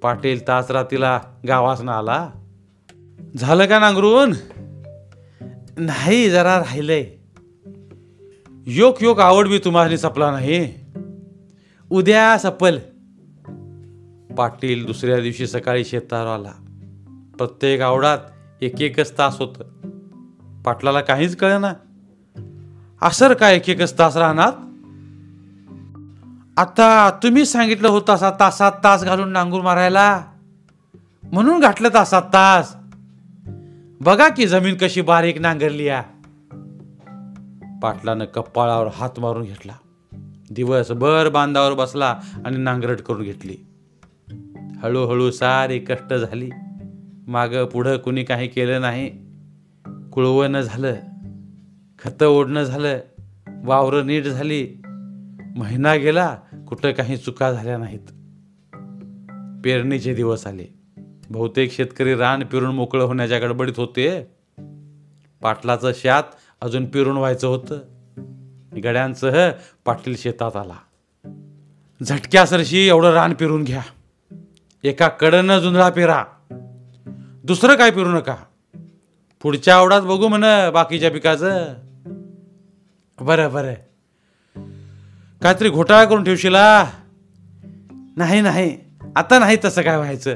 पाटील 0.02 0.48
तास 0.48 0.72
रातीला 0.72 1.22
गावासनं 1.48 1.92
आला. 1.92 2.30
झालं 3.38 3.66
का 3.66 3.80
नांगरून? 3.80 4.34
नाही 5.78 6.30
जरा 6.30 6.60
राहिलंय. 6.60 7.06
योग 8.66 8.96
योग 9.02 9.20
आवड 9.20 9.48
बी 9.48 9.60
तुम्हाला 9.60 9.98
सपला 9.98 10.32
नाही. 10.32 10.74
उद्या 11.90 12.38
सपल. 12.38 12.78
पाटील 14.38 14.86
दुसऱ्या 14.86 15.20
दिवशी 15.20 15.48
सकाळी 15.48 15.86
शेतावर 15.86 16.28
आला. 16.28 16.54
प्रत्येक 17.38 17.82
आवडात 17.82 18.18
एक 18.62 18.82
एकच 18.82 19.18
तास 19.18 19.40
होत. 19.40 19.56
पाटलाला 20.66 21.02
काहीच 21.02 21.36
कळेना. 21.36 21.74
असर 23.02 23.34
का 23.34 23.52
एक 23.52 23.70
एकच 23.70 24.00
तास 24.00 24.18
राहणार? 24.18 24.67
आता 26.58 27.10
तुम्ही 27.24 27.46
सांगितलं 27.46 27.88
होतं 27.88 28.14
असा 28.14 28.32
तासात 28.40 28.72
तास 28.84 29.04
घालून 29.04 29.30
नांगूर 29.30 29.62
मारायला. 29.62 30.26
म्हणून 31.32 31.60
घातलं 31.60 31.90
तासात 31.94 32.22
तास. 32.22 32.76
बघा 34.02 34.30
की 34.30 34.48
जमीन 34.48 34.76
कशी 34.82 35.02
बारीक 35.02 35.42
नांगरली 35.42 35.86
या. 35.86 36.04
पाटलानं 37.82 38.26
कपाळावर 38.26 38.88
हात 38.96 39.20
मारून 39.20 39.44
घेतला. 39.44 39.74
दिवसभर 40.52 41.30
बांधावर 41.30 41.74
बसला 41.74 42.20
आणि 42.46 42.58
नांगरट 42.58 43.02
करून 43.02 43.22
घेतली. 43.22 43.56
हळूहळू 44.82 45.32
सारी 45.32 45.80
कष्ट 45.80 46.14
झाली. 46.14 46.50
माग 47.28 47.50
पुढं 47.50 47.98
कुणी 47.98 48.24
काही 48.24 48.48
केलं 48.48 48.82
नाही. 48.82 49.10
कुळवणं 50.12 50.62
झालं. 50.62 50.96
खतं 52.04 52.28
ओढणं 52.28 52.64
झालं. 52.64 52.98
वावरं 53.64 54.08
नीट 54.08 54.24
झाली. 54.24 54.68
महिना 55.56 55.96
गेला. 55.96 56.38
कुठं 56.70 56.92
काही 56.92 57.18
चुका 57.18 57.52
झाल्या 57.52 57.78
नाहीत. 57.78 58.00
पेरणीचे 59.64 60.14
दिवस 60.14 60.48
आले. 60.48 60.66
बहुतेक 61.30 61.72
शेतकरी 61.72 62.16
रान 62.16 62.44
पिरून 62.44 62.76
मोकळं 62.76 63.04
होण्याच्या 63.04 63.40
गडबडीत 63.40 63.74
होते. 63.78 64.24
पाटलाचं 65.42 65.92
शात 65.96 66.24
अजून 66.62 66.86
पिरून 66.86 67.18
व्हायचं 67.18 67.48
होतं. 67.48 67.80
गड्यांसह 68.84 69.52
पाटील 69.86 70.16
शेतात 70.18 70.56
आला. 70.56 70.76
झटक्यासरशी 72.04 72.88
एवढं 72.88 73.12
रान 73.12 73.34
पिरून 73.34 73.64
घ्या. 73.64 73.82
एका 74.84 75.08
कडनं 75.08 75.60
जुंधळा 75.60 75.90
पेरा. 75.90 76.26
दुसरं 77.44 77.76
काय 77.76 77.92
पिरू 77.92 78.10
नका. 78.10 78.36
पुढच्या 79.42 79.76
आवडात 79.76 80.02
बघू 80.02 80.28
म्हण 80.28 80.72
बाकीच्या 80.72 81.12
पिकाचं. 81.12 81.74
बरं 83.22 83.54
बरं. 83.54 83.74
काहीतरी 85.42 85.70
घोटाळा 85.70 86.06
करून 86.06 86.24
ठेवशीला? 86.24 86.90
नाही 88.18 88.42
नाही. 88.42 88.78
आता 89.16 89.40
नाही 89.40 89.58
तसं 89.66 89.82
काय 89.82 89.98
व्हायचं. 89.98 90.36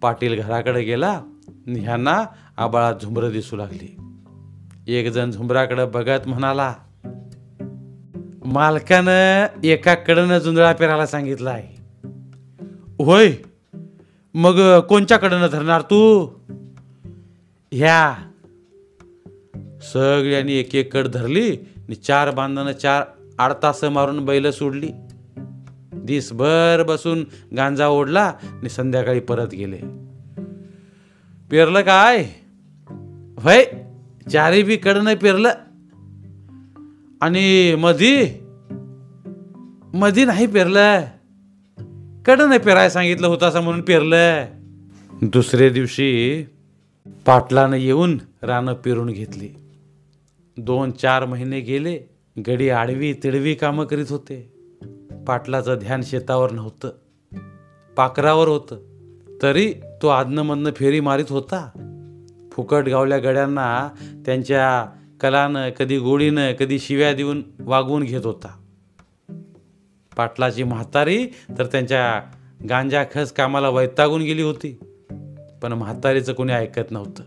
पाटील 0.00 0.42
घराकडे 0.42 0.82
गेला 0.82 1.22
ह्यांना 1.66 2.24
आबाळात 2.56 2.94
झुंबरं 3.02 3.30
दिसू 3.30 3.56
लागली. 3.56 3.96
एक 4.86 5.08
जण 5.08 5.30
झुंबराकडे 5.30 5.84
बघत 5.84 6.28
म्हणाला 6.28 6.74
मालकानं 8.44 9.46
एका 9.64 9.94
कडनं 9.94 10.38
जुंधळा 10.38 10.72
पेरायला 10.72 11.06
सांगितलं 11.06 11.50
आहे 11.50 11.78
होय? 13.04 13.32
मग 14.34 14.80
कोणच्या 14.80 15.16
कडनं 15.16 15.46
धरणार 15.46 15.80
तू? 15.80 16.28
ह्या. 17.72 18.14
सगळ्यांनी 19.92 20.52
एक 20.52 20.74
एक 20.74 20.92
कड 20.92 21.08
धरली 21.08 21.56
आणि 21.56 21.94
चार 21.94 22.30
बांधानं 22.30 22.72
चार 22.72 23.04
आडतास 23.38 23.84
मारून 23.84 24.24
बैल 24.24 24.50
सोडली. 24.50 24.88
दिसभर 25.94 26.82
बसून 26.88 27.24
गांजा 27.56 27.88
ओढला 27.88 28.32
आणि 28.42 28.68
संध्याकाळी 28.68 29.20
परत 29.20 29.48
गेले. 29.48 29.78
पेरलं 31.50 31.80
काय? 31.80 32.24
वय 33.44 33.64
चारी 34.32 34.62
बी 34.62 34.76
कडनं 34.76 35.14
पेरलं. 35.14 35.48
आणि 37.20 37.74
मधी 37.74 38.40
मधी 39.94 40.24
नाही 40.24 40.46
पेरलं. 40.46 41.00
कडनं 42.26 42.58
पेराय 42.58 42.90
सांगितलं 42.90 43.26
होतं 43.26 43.46
असं 43.46 43.60
म्हणून 43.60 43.80
पेरलं. 43.80 44.44
दुसऱ्या 45.22 45.68
दिवशी 45.68 46.42
पाटलानं 47.26 47.76
येऊन 47.76 48.20
रानं 48.42 48.74
पेरून 48.74 49.10
घेतली. 49.10 49.48
दोन 50.56 50.90
चार 50.90 51.24
महिने 51.24 51.60
गेले. 51.60 52.17
गडी 52.46 52.68
आडवी 52.68 53.12
तिडवी 53.12 53.54
कामं 53.54 53.84
करीत 53.84 54.06
होते. 54.10 54.54
पाटलाचं 55.26 55.74
ध्यान 55.74 56.00
शेतावर 56.02 56.50
नव्हतं. 56.52 56.90
पाखरावर 57.96 58.48
होतं. 58.48 58.78
तरी 59.42 59.74
तो 60.02 60.08
आदनमधनं 60.08 60.70
फेरी 60.76 61.00
मारित 61.00 61.24
होता. 61.28 61.70
फुकट 62.52 62.88
गावल्या 62.88 63.18
गड्यांना 63.18 63.88
त्यांच्या 64.26 64.86
कलानं 65.20 65.70
कधी 65.70 65.98
गोडीनं 65.98 66.52
कधी 66.52 66.78
शिव्या 66.78 67.12
देऊन 67.12 67.42
वागवून 67.60 68.02
घेत 68.02 68.26
होता. 68.26 68.58
पाटलाची 70.16 70.64
म्हातारी 70.64 71.26
तर 71.26 71.66
त्यांच्या 71.66 72.22
गांजा 72.68 73.04
खस 73.14 73.32
कामाला 73.32 73.68
वैतागून 73.68 74.22
गेली 74.22 74.42
होती. 74.42 74.78
पण 75.62 75.72
म्हातारीचं 75.72 76.32
कोणी 76.32 76.52
ऐकत 76.52 76.90
नव्हतं. 76.90 77.22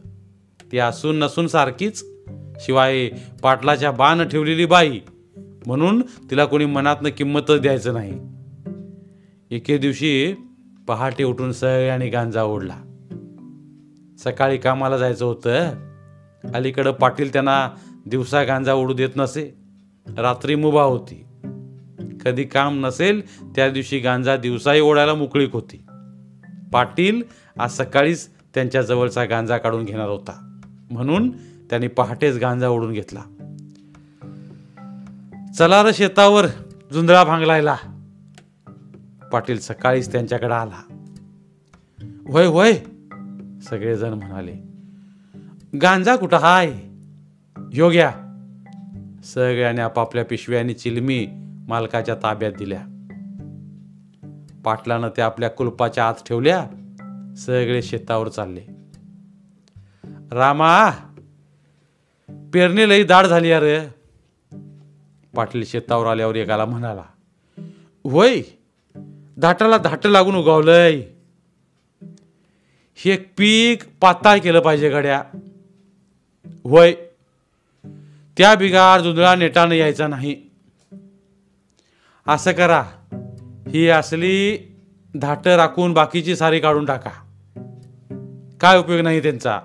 ती 0.71 0.77
असून 0.77 1.19
नसून 1.19 1.47
सारखीच 1.47 2.10
शिवाय 2.59 3.09
पाटलाच्या 3.43 3.91
बाण 3.91 4.27
ठेवलेली 4.27 4.65
बाई. 4.65 4.99
म्हणून 5.65 6.01
तिला 6.01 6.45
कोणी 6.45 6.65
मनातनं 6.65 7.09
किंमतच 7.09 7.61
द्यायचं 7.61 7.93
नाही. 7.93 8.19
एके 9.51 9.77
दिवशी 9.77 10.35
पहाटे 10.87 11.23
उठून 11.23 11.51
सगळ्यांनी 11.51 12.09
गांजा 12.09 12.43
ओढला. 12.43 12.77
सकाळी 14.19 14.57
कामाला 14.57 14.97
जायचं 14.97 15.25
होतं. 15.25 15.71
अलीकडं 16.53 16.91
पाटील 16.91 17.33
त्यांना 17.33 17.69
दिवसा 18.05 18.43
गांजा 18.43 18.73
ओढू 18.73 18.93
देत 18.93 19.09
नसे. 19.15 19.57
रात्री 20.17 20.55
मुभा 20.55 20.83
होती. 20.83 21.25
कधी 22.25 22.43
काम 22.43 22.85
नसेल 22.85 23.21
त्या 23.55 23.69
दिवशी 23.69 23.99
गांजा 23.99 24.37
दिवसाही 24.37 24.81
ओढायला 24.81 25.13
मोकळीक 25.13 25.53
होती. 25.53 25.85
पाटील 26.73 27.21
आज 27.59 27.77
सकाळीच 27.77 28.29
त्यांच्या 28.53 28.81
जवळचा 28.81 29.25
गांजा 29.25 29.57
काढून 29.57 29.85
घेणार 29.85 30.09
होता. 30.09 30.59
म्हणून 30.91 31.31
त्यांनी 31.71 31.87
पहाटेच 31.87 32.37
गांजा 32.37 32.69
ओढून 32.69 32.93
घेतला. 32.93 33.21
चला 35.57 35.83
र 35.83 35.91
शेतावर 35.93 36.45
जुंजळा 36.93 37.23
भांगलायला. 37.23 37.75
पाटील 39.31 39.59
सकाळीच 39.59 40.11
त्यांच्याकडे 40.11 40.53
आला. 40.53 40.93
होय 42.31 42.45
होय 42.45 42.73
सगळेजण 43.61 44.13
म्हणाले. 44.13 44.55
गांजा 45.81 46.15
कुठं 46.15 46.37
हाय? 46.37 46.67
ह्यो 47.73 47.89
घ्या. 47.89 48.11
सगळ्यांनी 49.23 49.81
आपापल्या 49.81 50.25
पिशव्यानी 50.25 50.73
चिलमी 50.73 51.27
मालकाच्या 51.67 52.15
ताब्यात 52.15 52.51
दिल्या. 52.57 52.81
पाटलानं 54.65 55.09
त्या 55.15 55.25
आपल्या 55.25 55.49
कुलपाच्या 55.49 56.07
आत 56.07 56.13
ठेवल्या. 56.27 56.67
सगळे 57.37 57.81
शेतावर 57.81 58.27
चालले. 58.27 58.61
रामा! 60.31 60.89
पेरणी 62.53 62.89
लई 62.89 63.03
दाढ 63.03 63.25
झाली 63.25 63.51
अरे. 63.51 63.79
पाटील 65.35 65.65
शेतावर 65.65 66.07
आल्यावर 66.07 66.35
एकाला 66.35 66.65
म्हणाला 66.65 67.03
होय 68.03 68.41
धाटाला 69.37 69.77
धाट 69.77 70.07
लागून 70.07 70.35
उगावलंय. 70.35 71.03
हे 72.95 73.17
पीक 73.17 73.83
पाताळ 74.01 74.37
केलं 74.37 74.59
पाहिजे 74.59 74.89
गड्या. 74.89 75.23
होय 76.63 76.93
त्या 78.37 78.55
बिगार 78.55 79.01
जुंधळा 79.01 79.35
नेटानं 79.35 79.75
यायचा 79.75 80.07
नाही. 80.07 80.41
असं 82.27 82.51
करा 82.51 82.83
ही 83.67 83.89
असली 83.89 84.57
धाट 85.15 85.47
राखून 85.47 85.93
बाकीची 85.93 86.35
सारी 86.35 86.59
काढून 86.59 86.85
टाका. 86.85 87.09
काय 88.61 88.79
उपयोग 88.79 89.01
नाही 89.01 89.21
त्यांचा? 89.21 89.59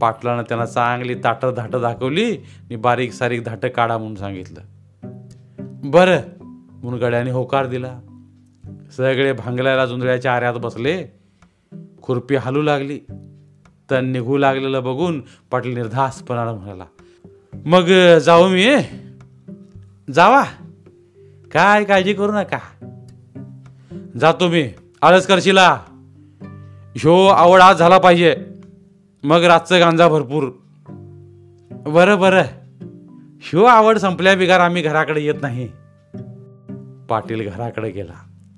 पाटलानं 0.00 0.42
त्यांना 0.42 0.66
चांगली 0.66 1.14
ताटं 1.14 1.54
धाटं 1.56 1.80
दाखवली 1.80 2.32
आणि 2.34 2.76
बारीक 2.76 3.12
सारीक 3.12 3.44
धाटं 3.44 3.68
काढा 3.68 3.98
म्हणून 3.98 4.14
सांगितलं. 4.14 4.60
बरं 5.84 6.20
म्हणून 6.40 7.00
गड्याने 7.00 7.30
होकार 7.30 7.66
दिला. 7.66 8.00
सगळे 8.96 9.32
भांगल्याला 9.32 9.86
जुंधळ्याच्या 9.86 10.36
आऱ्यात 10.36 10.54
बसले. 10.54 11.04
खुरपी 12.02 12.36
हालू 12.36 12.62
लागली. 12.62 13.00
तण 13.90 14.04
निघू 14.04 14.36
लागलेलं 14.36 14.84
बघून 14.84 15.22
पाटील 15.50 15.74
निर्धासपणानं 15.74 16.52
म्हणाला 16.52 16.84
मग 17.64 18.18
जाऊ 18.18 18.48
मी 18.48 18.76
जावा. 20.14 20.44
काय 21.52 21.84
काळजी 21.84 22.12
करू 22.12 22.32
नका. 22.32 22.58
जातो 24.20 24.48
मी. 24.48 24.70
आळस 25.02 25.26
करशीला 25.26 25.80
ह्यो 26.96 27.26
आवड 27.26 27.60
आज 27.60 27.76
झाला 27.76 27.98
पाहिजे. 27.98 28.36
मग 29.22 29.42
रातचं 29.42 29.80
गांजा 29.80 30.08
भरपूर. 30.08 30.48
बरं 31.70 32.20
बरं. 32.20 32.42
ह्यो 33.40 33.64
आवड 33.64 33.98
संपल्या 33.98 34.34
बिगार 34.34 34.60
आम्ही 34.60 34.82
घराकडे 34.82 35.20
येत 35.20 35.34
नाही. 35.42 35.68
पाटील 37.08 37.50
घराकडे 37.50 37.90
गेला. 37.90 38.12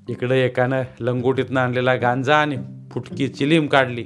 इकडे 0.09 0.41
एकानं 0.41 0.83
लंगोटीतनं 1.01 1.61
आणलेला 1.61 1.95
गांजा 1.95 2.37
आणि 2.37 2.57
फुटकी 2.91 3.29
चिलीम 3.29 3.67
काढली. 3.67 4.05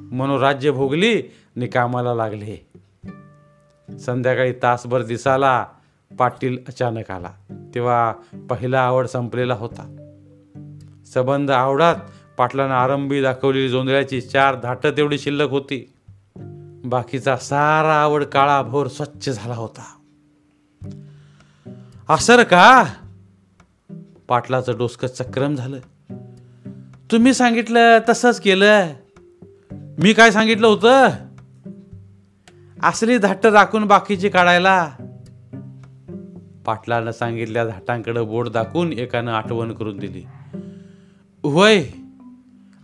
म्हणून 0.00 0.40
राज्य 0.40 0.70
भोगली 0.70 1.20
आणि 1.56 1.66
कामाला 1.66 2.14
लागले. 2.14 2.66
संध्याकाळी 3.98 4.52
तासभर 4.52 5.02
दिसाला 5.02 5.66
पाटील 6.18 6.58
अचानक 6.68 7.10
आला. 7.10 7.30
तेव्हा 7.74 8.12
पहिला 8.50 8.80
आवड 8.80 9.06
संपलेला 9.06 9.54
होता. 9.54 9.96
सबंध 11.06 11.50
आवडात 11.50 11.96
पाटलानं 12.42 12.74
आरंभी 12.74 13.22
दाखवलेली 13.22 13.68
जोंधळ्याची 13.68 14.20
चार 14.20 14.54
धाटं 14.54 14.90
तेवढी 14.90 15.18
शिल्लक 15.18 15.50
होती. 15.50 15.92
बाकीचा 16.84 17.36
सारा 17.36 17.94
आवड 17.94 18.24
काळा 18.24 18.62
भोर 18.62 18.86
स्वच्छ 18.86 19.30
झाला 19.30 19.54
होता. 19.54 19.82
असर 22.08 22.42
का? 22.42 22.84
पाटलाचं 24.28 24.78
डोसकं 24.78 25.08
चक्रम 25.08 25.54
झालं. 25.54 25.78
तुम्ही 27.12 27.34
सांगितलं 27.34 27.98
तसंच 28.08 28.40
केलं. 28.40 28.86
मी 29.72 30.12
काय 30.12 30.30
सांगितलं 30.30 30.66
होतं? 30.66 31.08
असली 32.82 33.18
धाट 33.18 33.46
राखून 33.46 33.84
बाकीची 33.84 34.28
काढायला. 34.28 34.90
पाटलानं 36.66 37.10
सांगितल्या 37.10 37.64
धाटांकडे 37.64 38.20
बोट 38.20 38.48
दाखवून 38.48 38.92
एकानं 38.92 39.32
आठवण 39.32 39.72
करून 39.72 39.96
दिली. 39.96 40.22
वय 41.44 41.84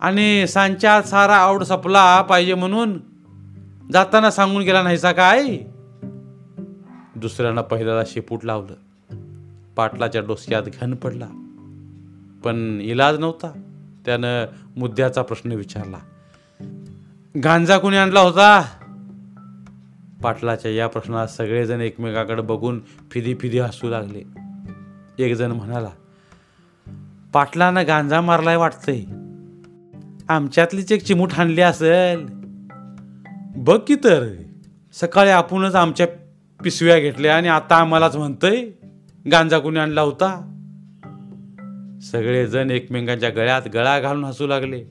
आणि 0.01 0.47
सांच्यात 0.47 1.03
सारा 1.03 1.37
आवड 1.37 1.63
सपला 1.63 2.23
पाहिजे 2.23 2.55
म्हणून 2.55 2.99
जाताना 3.93 4.31
सांगून 4.31 4.63
गेला 4.63 4.83
नाहीसा 4.83 5.13
काय 5.13 5.59
दुसऱ्यानं 7.17 7.63
पहिल्याला 7.63 8.03
शेपूट 8.07 8.45
लावलं. 8.45 8.75
पाटलाच्या 9.77 10.23
डोसक्यात 10.23 10.63
घन 10.63 10.95
पडला. 10.95 11.27
पण 12.45 12.79
इलाज 12.83 13.19
नव्हता. 13.19 13.63
त्यानं 14.05 14.47
मुद्द्याचा 14.77 15.23
प्रश्न 15.23 15.53
विचारला. 15.53 15.99
गांजा 17.45 17.79
कुणी 17.79 17.97
आणला 17.97 18.21
होता? 18.21 18.63
पाटलाच्या 20.23 20.71
या 20.71 20.87
प्रश्नात 20.87 21.27
सगळेजण 21.27 21.81
एकमेकाकडे 21.81 22.43
बघून 22.43 22.81
फिदी 23.11 23.35
फिदी 23.35 23.59
हसू 23.59 23.89
लागले. 23.89 24.23
एकजण 25.19 25.53
म्हणाला 25.53 25.91
पाटलानं 27.33 27.87
गांजा 27.87 28.21
मारलाय 28.21 28.57
वाटतंय. 28.57 29.28
आमच्यातलीच 30.29 30.93
एक 30.93 31.03
चिमूट 31.03 31.33
हाणली 31.33 31.61
असेल. 31.61 32.27
बघ 33.57 33.81
की 33.87 33.95
तर 33.95 34.29
सकाळी 34.93 35.31
आपणच 35.31 35.75
आमच्या 35.75 36.07
पिशव्या 36.65 36.99
घेतल्या 36.99 37.37
आणि 37.37 37.49
आता 37.49 37.77
आम्हालाच 37.77 38.17
म्हणतंय 38.17 38.65
गांजा 39.31 39.59
कुणी 39.59 39.79
आणला 39.79 40.01
होता? 40.01 40.55
सगळेजण 42.03 42.71
एकमेकांच्या 42.71 43.31
गळ्यात 43.31 43.63
गळा 43.75 44.01
घालून 44.01 44.25
हसू 44.25 44.47
लागले. 44.47 44.85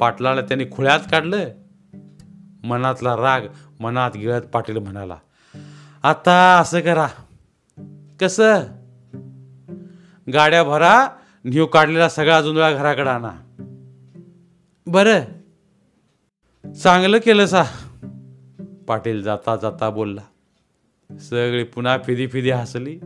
पाटलाला 0.00 0.40
त्याने 0.40 0.64
खुळ्यात 0.64 1.00
काढलं. 1.10 1.48
मनातला 2.64 3.16
राग 3.16 3.40
मनात 3.80 4.10
गिळत 4.16 4.42
पाटील 4.42 4.76
म्हणाला 4.76 5.16
आता 6.02 6.58
असं 6.58 6.80
करा. 6.80 7.06
कसं? 8.20 8.60
गाड्या 10.32 10.64
भरा 10.64 11.08
न्यू 11.44 11.66
काढलेला 11.66 12.08
सगळा 12.08 12.40
जुंदळा 12.40 12.72
घराकडे 12.72 13.10
आणा. 13.10 13.30
बरं. 14.90 15.20
चांगलं 16.72 17.18
केलं 17.18 17.46
सा 17.46 17.62
पाटील 18.88 19.22
जाता 19.22 19.56
जाता 19.56 19.90
बोलला. 19.90 20.20
सगळी 21.18 21.62
पुन्हा 21.62 21.98
फिदी 21.98 22.26
फिदी 22.26 22.50
हसली. 22.50 23.00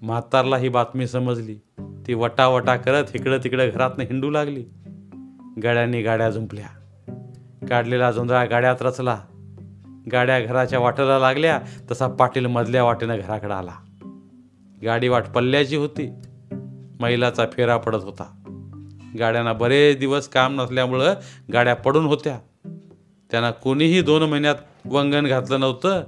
म्हातारला 0.00 0.56
ही 0.56 0.68
बातमी 0.68 1.06
समजली. 1.06 1.58
ती 2.06 2.14
वटावटा 2.14 2.76
करत 2.76 3.04
इकडं 3.14 3.38
तिकडं 3.44 3.68
घरातनं 3.74 4.04
हिंडू 4.04 4.30
लागली. 4.30 4.64
गाड्यांनी 5.62 6.02
गाड्या 6.02 6.30
झुंपल्या 6.30 6.66
काढलेला 7.68 8.10
जोंधळा 8.10 8.44
गाड्यात 8.44 8.76
रचला. 8.80 9.22
गाड्या 10.12 10.40
घराच्या 10.40 10.78
वाटेला 10.78 11.18
लागल्या 11.18 11.60
तसा 11.90 12.08
पाटील 12.08 12.46
मधल्या 12.46 12.84
वाटेनं 12.84 13.18
घराकडे 13.18 13.52
आला. 13.52 13.74
गाडी 14.84 15.08
वाट 15.08 15.24
पल्ल्याची 15.26 15.76
होती. 15.76 16.14
मैलाचा 17.00 17.46
फेरा 17.52 17.76
पडत 17.76 18.04
होता. 18.04 18.42
गाड्यांना 19.18 19.52
बरेच 19.52 19.98
दिवस 19.98 20.28
काम 20.28 20.60
नसल्यामुळं 20.60 21.14
गाड्या 21.52 21.74
पडून 21.74 22.06
होत्या. 22.06 22.38
त्यांना 23.30 23.50
कोणीही 23.50 24.02
दोन 24.02 24.22
महिन्यात 24.22 24.54
वंगण 24.84 25.26
घातलं 25.26 25.60
नव्हतं. 25.60 26.02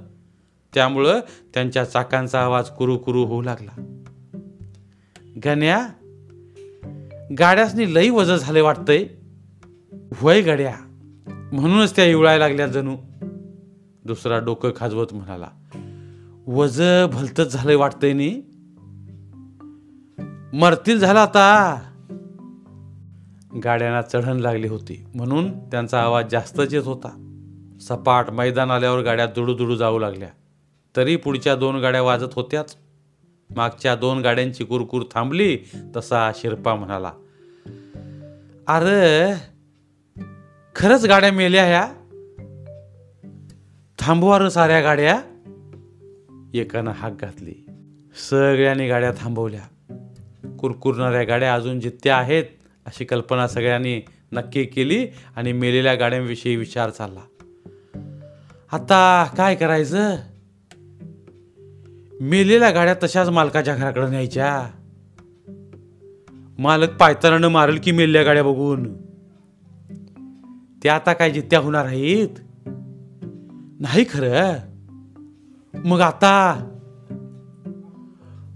त्यामुळं 0.73 1.19
त्यांच्या 1.53 1.85
चाकांचा 1.85 2.41
आवाज 2.41 2.69
कुरू 2.69 2.97
कुरू 2.97 3.25
होऊ 3.25 3.41
लागला. 3.41 4.01
गण्या 5.45 5.87
गाड्यासनी 7.39 7.93
लई 7.93 8.09
वज 8.09 8.31
झाले 8.31 8.61
वाटतंय. 8.61 9.05
वय 10.21 10.41
गड्या 10.41 10.75
म्हणूनच 11.53 11.95
त्या 11.95 12.05
इवळायला 12.05 12.47
लागल्या 12.47 12.67
जणू. 12.67 12.95
दुसरा 14.05 14.39
डोकं 14.39 14.69
खाजवत 14.75 15.07
म्हणाला 15.11 15.47
वज 16.47 16.81
भलतच 17.13 17.53
झालंय 17.53 17.75
वाटतंय 17.75 18.13
नी. 18.13 18.31
मरतील 20.53 20.99
झाला 20.99 21.21
आता. 21.21 21.79
गाड्यांना 23.63 24.01
चढण 24.01 24.37
लागली 24.37 24.67
होती. 24.67 25.05
म्हणून 25.15 25.59
त्यांचा 25.59 26.01
आवाज 26.01 26.25
जास्तच 26.31 26.73
येत 26.73 26.83
होता. 26.83 27.25
सपाट 27.81 28.29
मैदान 28.29 28.71
आल्यावर 28.71 29.01
गाड्या 29.01 29.25
दुडू 29.25 29.53
दुडू 29.53 29.75
जाऊ 29.75 29.99
लागल्या. 29.99 30.29
तरी 30.95 31.15
पुढच्या 31.15 31.55
दोन 31.55 31.75
गाड्या 31.75 32.01
वाजत 32.01 32.33
होत्याच. 32.33 32.75
मागच्या 33.55 33.95
दोन 33.95 34.21
गाड्यांची 34.21 34.63
कुरकुर 34.63 35.01
थांबली 35.13 35.57
तसा 35.95 36.31
शिरपा 36.35 36.75
म्हणाला 36.75 37.11
अरे 38.67 39.33
खरंच 40.75 41.05
गाड्या 41.05 41.31
मेल्या 41.31 41.65
ह्या? 41.65 41.87
थांबवा 43.99 44.39
र 44.39 44.49
साऱ्या 44.49 44.81
गाड्या. 44.81 45.21
एकानं 46.53 46.91
हाक 46.91 47.11
घातली. 47.21 47.65
सगळ्यांनी 48.29 48.87
गाड्या 48.87 49.11
थांबवल्या. 49.11 49.61
कुरकुरणाऱ्या 50.59 51.23
गाड्या 51.23 51.53
अजून 51.53 51.79
जित्या 51.79 52.17
आहेत 52.17 52.43
अशी 52.89 53.05
कल्पना 53.05 53.47
सगळ्यांनी 53.47 54.01
नक्की 54.31 54.63
केली 54.63 55.07
आणि 55.35 55.53
मेलेल्या 55.53 55.95
गाड्यांविषयी 55.95 56.55
विचार 56.55 56.89
चालला. 56.89 57.19
आता 58.71 59.29
काय 59.37 59.55
करायचं? 59.55 60.15
मेलेल्या 62.21 62.71
गाड्या 62.71 62.93
तशाच 62.93 63.29
मालकाच्या 63.29 63.75
घराकडे 63.75 64.07
न्यायच्या. 64.07 64.69
मालक 66.59 66.89
पायतानानं 66.89 67.47
मारल 67.47 67.77
की 67.83 67.91
मेलेल्या 67.91 68.23
गाड्या 68.23 68.43
बघून? 68.43 68.93
त्या 70.83 70.95
आता 70.95 71.13
काय 71.13 71.31
जित्या 71.31 71.59
होणार 71.59 71.85
आहेत? 71.85 72.29
नाही 73.79 74.03
खरं. 74.03 74.53
मग 75.73 75.99
आता? 75.99 76.65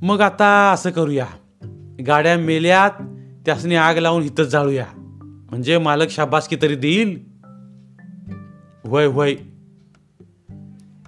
मग 0.01 0.21
आता 0.21 0.71
असं 0.71 0.89
करूया. 0.89 1.25
गाड्या 2.07 2.37
मेल्यात 2.37 3.03
त्यासनी 3.45 3.75
आग 3.75 3.97
लावून 3.97 4.23
इथंच 4.23 4.47
जाळूया. 4.47 4.85
म्हणजे 5.49 5.77
मालक 5.77 6.09
शाबासकी 6.09 6.57
तरी 6.61 6.75
देईल? 6.75 7.33
वय 8.85 9.07
वय 9.07 9.35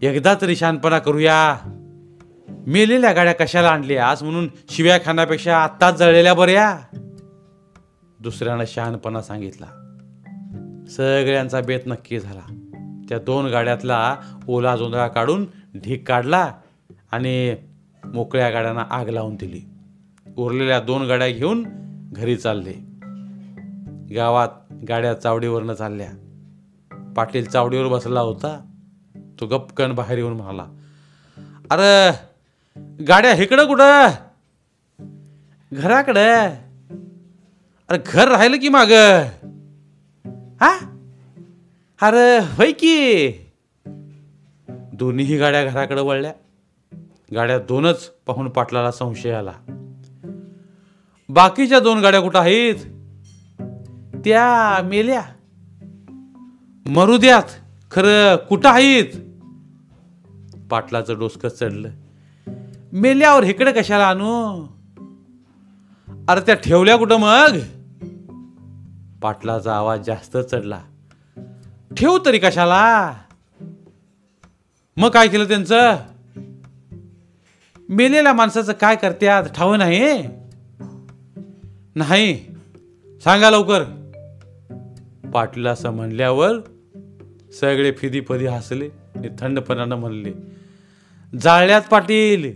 एकदा 0.02 0.34
तरी 0.42 0.56
शानपणा 0.56 1.00
करूया. 1.00 1.58
मेलेल्या 2.68 3.12
गाड्या 3.12 3.34
कशाला 3.34 3.70
आणल्या 3.70 4.08
आज 4.08 4.24
म्हणून 4.24 4.50
शिव्या 4.70 5.00
खाण्यापेक्षा 5.06 5.58
आत्ताच 5.58 6.00
जळलेल्या 6.00 6.34
बऱ्या? 6.34 6.80
दुसऱ्यानं 8.20 8.64
शहाणपणा 8.68 9.22
सांगितला. 9.22 9.66
सगळ्यांचा 10.90 11.62
बेत 11.62 11.80
नक्की 11.86 12.20
झाला. 12.20 12.60
त्या 13.10 13.20
दोन 13.20 13.46
गाड्यातला 13.46 14.18
ओला 14.48 14.76
जोंधळा 14.76 15.08
काढून 15.08 15.46
ढीक 15.78 16.08
काढला 16.08 16.54
आणि 17.12 17.56
मोकळ्या 18.14 18.50
गाड्यांना 18.50 18.82
आग 18.82 19.10
लावून 19.10 19.36
दिली. 19.36 19.62
उरलेल्या 20.38 20.80
दोन 20.80 21.08
गाड्या 21.08 21.30
घेऊन 21.30 21.85
घरी 22.16 22.36
चालले. 22.36 22.74
गावात 24.16 24.48
गाड्या 24.90 25.14
चावडीवरनं 25.14 25.74
चालल्या. 25.74 26.12
पाटील 27.16 27.46
चावडीवर 27.46 27.88
बसला 27.88 28.22
होता. 28.22 28.66
तो 29.40 29.48
गपकन 29.48 29.92
बाहेर 29.92 30.18
येऊन 30.18 30.34
म्हणाला 30.34 30.66
अरे 31.72 32.12
गाड्या 33.04 33.34
इकडं 33.34 33.68
कुठं? 33.68 34.08
घराकडं? 35.72 36.48
अरे 37.90 37.98
घर 38.06 38.28
राहिलं 38.28 38.60
की 38.60 38.70
माग? 38.70 38.92
हा? 40.62 40.98
अरे 42.02 42.38
होय 42.38 42.72
की? 42.72 43.32
दोन्हीही 44.94 45.38
गाड्या 45.38 45.66
घराकडे 45.66 46.02
वळल्या. 46.02 46.34
गाड्या 47.36 47.60
दोनच 47.60 48.06
पाहून 48.28 48.50
पाटलाला 48.50 48.92
संशय 48.92 49.32
आला. 49.32 49.75
बाकीच्या 51.36 51.80
दोन 51.80 52.00
गाड्या 52.00 52.22
कुठं 52.22 52.40
आहेत? 52.40 52.76
त्या 54.16 54.82
मेल्या. 54.84 55.22
मरू 56.86 57.18
द्यात 57.18 57.44
खरं 57.92 58.36
कुठं 58.36 58.70
आहेत? 58.70 59.06
पाटलाचं 60.70 61.20
डोसकं 61.20 61.50
चढलं. 61.50 61.90
मेल्यावर 62.94 63.44
इकडे 63.44 63.72
कशाला 63.72 64.08
आणू? 64.08 64.66
अरे 66.28 66.40
त्या 66.40 66.56
ठेवल्या 66.56 66.98
कुठं 66.98 67.18
मग? 67.20 67.58
पाटलाचा 69.22 69.76
आवाज 69.76 70.00
जास्त 70.06 70.38
चढला. 70.38 70.82
ठेव 71.98 72.18
तरी 72.26 72.38
कशाला? 72.38 73.14
मग 74.98 75.10
काय 75.10 75.28
केलं 75.28 75.48
त्यांचं? 75.48 75.96
मेलेल्या 77.90 78.34
माणसाचं 78.34 78.74
काय 78.74 78.96
करत्यात? 78.96 79.44
ठाव 79.44 79.76
नाही 79.76 80.45
नाही. 81.96 82.46
सांगा 83.24 83.50
लवकर. 83.50 83.84
पाटील 85.34 85.68
असं 85.68 85.90
म्हणल्यावर 85.90 86.52
सगळे 87.62 87.92
फिदीपदी 87.92 88.46
हसले 88.46 88.86
आणि 88.86 89.30
थंडपणानं 89.40 89.96
म्हणले 89.96 90.32
जाळल्यात 91.42 91.82
पाटील. 91.82 92.52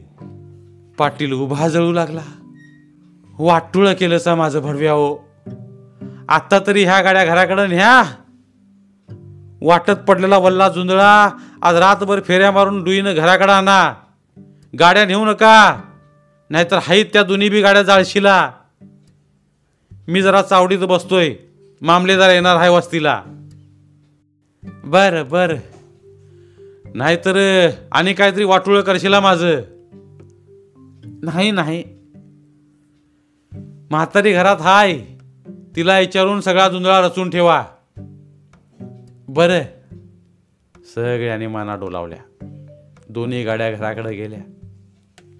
पाटील 0.97 1.31
उभा 1.33 1.67
जळू 1.67 1.91
लागला. 1.91 2.21
वाटुळं 3.39 3.93
केलं 3.93 4.17
सा 4.17 4.35
माझं 4.35 4.59
भडव्या 4.59 4.91
हो 4.91 5.15
आत्ता 6.29 6.59
तरी 6.67 6.83
ह्या 6.83 7.01
गाड्या 7.01 7.25
घराकडे 7.25 7.67
न्या. 7.67 8.03
वाटत 9.61 9.91
पडलेला 9.91 10.37
वल्ला 10.37 10.69
जुंदळा 10.69 11.29
आज 11.61 11.75
रातभर 11.75 12.21
फेऱ्या 12.21 12.51
मारून 12.51 12.83
डुईनं 12.83 13.13
घराकडे 13.15 13.51
आणा. 13.51 13.93
गाड्या 14.79 15.05
नेऊ 15.05 15.25
नका. 15.25 15.81
नाहीतर 16.49 16.79
हाईत 16.81 17.05
त्या 17.13 17.23
दोन्ही 17.23 17.49
बी 17.49 17.61
गाड्या 17.61 17.83
जाळशीला. 17.83 18.51
मी 20.09 20.21
जरा 20.21 20.41
चावडीत 20.41 20.79
बसतोय. 20.79 21.33
मामलेदार 21.81 22.29
येणार 22.29 22.55
आहे 22.55 22.69
वस्तीला. 22.69 23.23
बर 24.83 25.23
बर. 25.23 25.55
नाहीतर 26.95 27.69
आणि 27.91 28.13
काहीतरी 28.13 28.43
वाटुळ 28.43 28.81
करशीला 28.81 29.19
माझं? 29.19 29.61
नाही 31.23 31.51
नाही. 31.51 31.83
म्हातारी 33.91 34.33
घरात 34.33 34.57
हाय. 34.57 34.99
तिला 35.75 35.99
विचारून 35.99 36.41
सगळा 36.41 36.69
जुंदळा 36.69 37.01
रचून 37.01 37.29
ठेवा. 37.29 37.65
बर. 39.27 39.61
सगळ्यांनी 40.95 41.47
माना 41.47 41.75
डोलावल्या. 41.75 42.47
दोन्ही 43.09 43.43
गाड्या 43.43 43.71
घराकडे 43.71 44.15
गेल्या. 44.15 44.39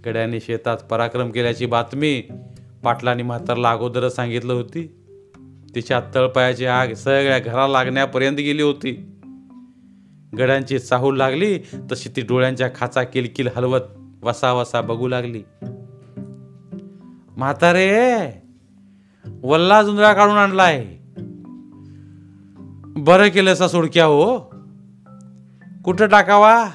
गड्यांनी 0.06 0.40
शेतात 0.40 0.78
पराक्रम 0.78 1.32
केल्याची 1.32 1.66
बातमी 1.66 2.24
पाटलांनी 2.84 3.24
म्हातारला 3.24 3.72
अगोदरच 3.72 4.16
सांगितलं 4.16 4.54
होती. 4.54 4.96
तिच्या 5.76 6.02
तळपायाची 6.16 6.66
आग 6.66 6.94
सगळ्या 6.94 7.40
घरा 7.40 7.68
लागण्यापर्यंत 7.68 8.38
गेली 8.38 8.62
होती. 8.62 9.16
गड्यांची 10.38 10.80
चाहूल 10.80 11.18
लागली 11.18 11.60
तशी 11.92 12.10
ती 12.16 12.22
डोळ्यांच्या 12.22 12.70
खाचा 12.76 13.04
किलकिल 13.04 13.50
हलवत 13.56 13.82
वसा 14.24 14.54
वसा 14.54 14.82
बघू 14.82 15.08
लागली. 15.08 15.44
म्हातारे 17.38 18.26
वल्ला 19.44 19.84
जुंजळा 19.84 20.14
काढून 20.14 20.36
आणलाय. 20.36 20.86
बरं 23.02 23.30
केलं 23.30 23.54
सोडक्या 23.54 24.06
हो. 24.06 24.40
कुठं 25.86 26.08
टाकावा? 26.08 26.70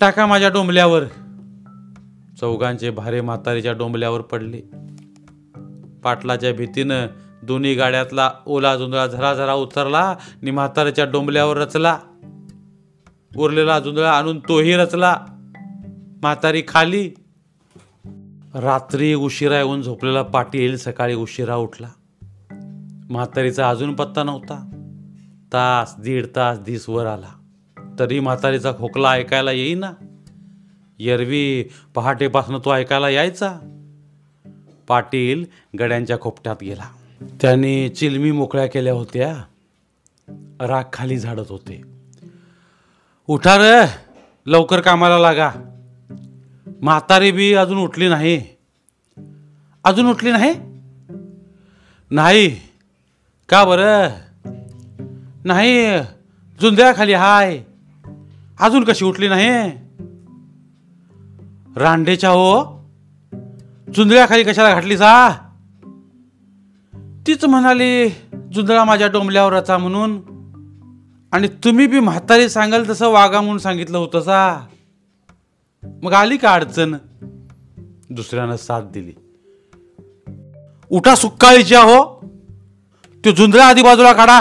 टाका 0.00 0.26
माझ्या 0.26 0.48
डोंबल्यावर. 0.48 1.04
चौघांचे 2.40 2.90
भारे 2.90 3.20
म्हातारीच्या 3.20 3.72
डोंबल्यावर 3.72 4.20
पडले. 4.20 4.83
पाटलाच्या 6.04 6.52
भीतीनं 6.52 7.06
दोन्ही 7.42 7.74
गाड्यातला 7.74 8.30
ओला 8.46 8.76
जुंदळा 8.76 9.06
झराझरा 9.06 9.34
झरा 9.34 9.54
उतरला 9.54 9.98
आणि 9.98 10.50
म्हाताऱ्याच्या 10.50 11.04
डोंबल्यावर 11.04 11.56
रचला. 11.56 11.98
उरलेला 13.36 13.78
जुंदळा 13.78 14.12
आणून 14.12 14.38
तोही 14.38 14.76
रचला. 14.76 15.16
म्हातारी 16.22 16.62
खाली. 16.68 17.10
रात्री 18.54 19.14
उशिरा 19.14 19.56
येऊन 19.56 19.82
झोपलेला 19.82 20.22
पाटील 20.22 20.76
सकाळी 20.76 21.14
उशिरा 21.14 21.56
उठला. 21.56 21.88
म्हातारीचा 23.10 23.68
अजून 23.68 23.94
पत्ता 23.94 24.22
नव्हता. 24.22 24.70
तास 25.52 25.94
दीड 25.98 26.26
तास 26.36 26.58
दिस 26.58 26.88
वर 26.88 27.06
आला. 27.06 27.32
तरी 27.98 28.20
म्हातारीचा 28.20 28.72
खोकला 28.72 29.10
ऐकायला 29.10 29.52
येईना. 29.52 29.92
एरवी 31.00 31.64
पहाटेपासून 31.94 32.58
तो 32.64 32.74
ऐकायला 32.74 33.08
यायचा. 33.08 33.73
पाटील 34.88 35.44
गड्यांच्या 35.78 36.20
खोपट्यात 36.20 36.56
गेला. 36.62 36.84
त्यांनी 37.40 37.88
चिलमी 37.88 38.30
मोकळ्या 38.30 38.66
केल्या 38.66 38.92
होत्या. 38.92 39.44
राग 40.60 40.84
खाली 40.92 41.18
झाडत 41.18 41.44
होते. 41.48 41.82
उठा 43.26 43.56
रे 43.56 43.86
लवकर 44.46 44.80
कामाला 44.80 45.18
लागा. 45.18 45.50
म्हातारी 46.82 47.32
बी 47.32 47.54
अजून 47.54 47.78
उठली 47.78 48.08
नाही. 48.08 48.42
अजून 49.84 50.06
उठली 50.06 50.32
नाही? 50.32 50.54
नाही. 52.10 52.60
का 53.48 53.64
बरं? 53.64 54.08
नाही 55.44 55.98
जुंद्या 56.60 56.94
खाली 56.96 57.12
हाय. 57.12 57.62
अजून 58.60 58.84
कशी 58.84 59.04
उठली 59.04 59.28
नाही? 59.28 59.70
रांडेच्या 61.76 62.30
हो 62.30 62.73
जुंदळ्याखाली 63.94 64.42
कशाला 64.42 64.74
घातली 64.74 64.98
सा 64.98 65.30
तीच 67.26 67.44
म्हणाली 67.44 68.08
जुंदळा 68.52 68.84
माझ्या 68.84 69.08
डोंबल्यावर 69.08 69.52
रचा 69.52 69.78
म्हणून. 69.78 70.34
आणि 71.32 71.48
तुम्ही 71.48 71.86
बी 71.86 72.00
म्हातारी 72.00 72.48
सांगाल 72.48 72.90
तसं 72.90 73.08
वागा 73.08 73.40
म्हणून 73.40 73.58
सांगितलं 73.58 73.98
होतं 73.98 74.20
सा 74.20 74.66
मग 76.02 76.12
आली 76.12 76.36
का 76.36 76.54
अडचण? 76.54 76.94
दुसऱ्यानं 78.10 78.56
साथ 78.56 78.82
दिली. 78.82 79.12
उठा 80.90 81.14
सुक्काळीच्या 81.14 81.80
हो 81.80 82.24
तो 83.24 83.30
जुंदळा 83.30 83.66
आधी 83.66 83.82
बाजूला 83.82 84.12
काढा. 84.12 84.40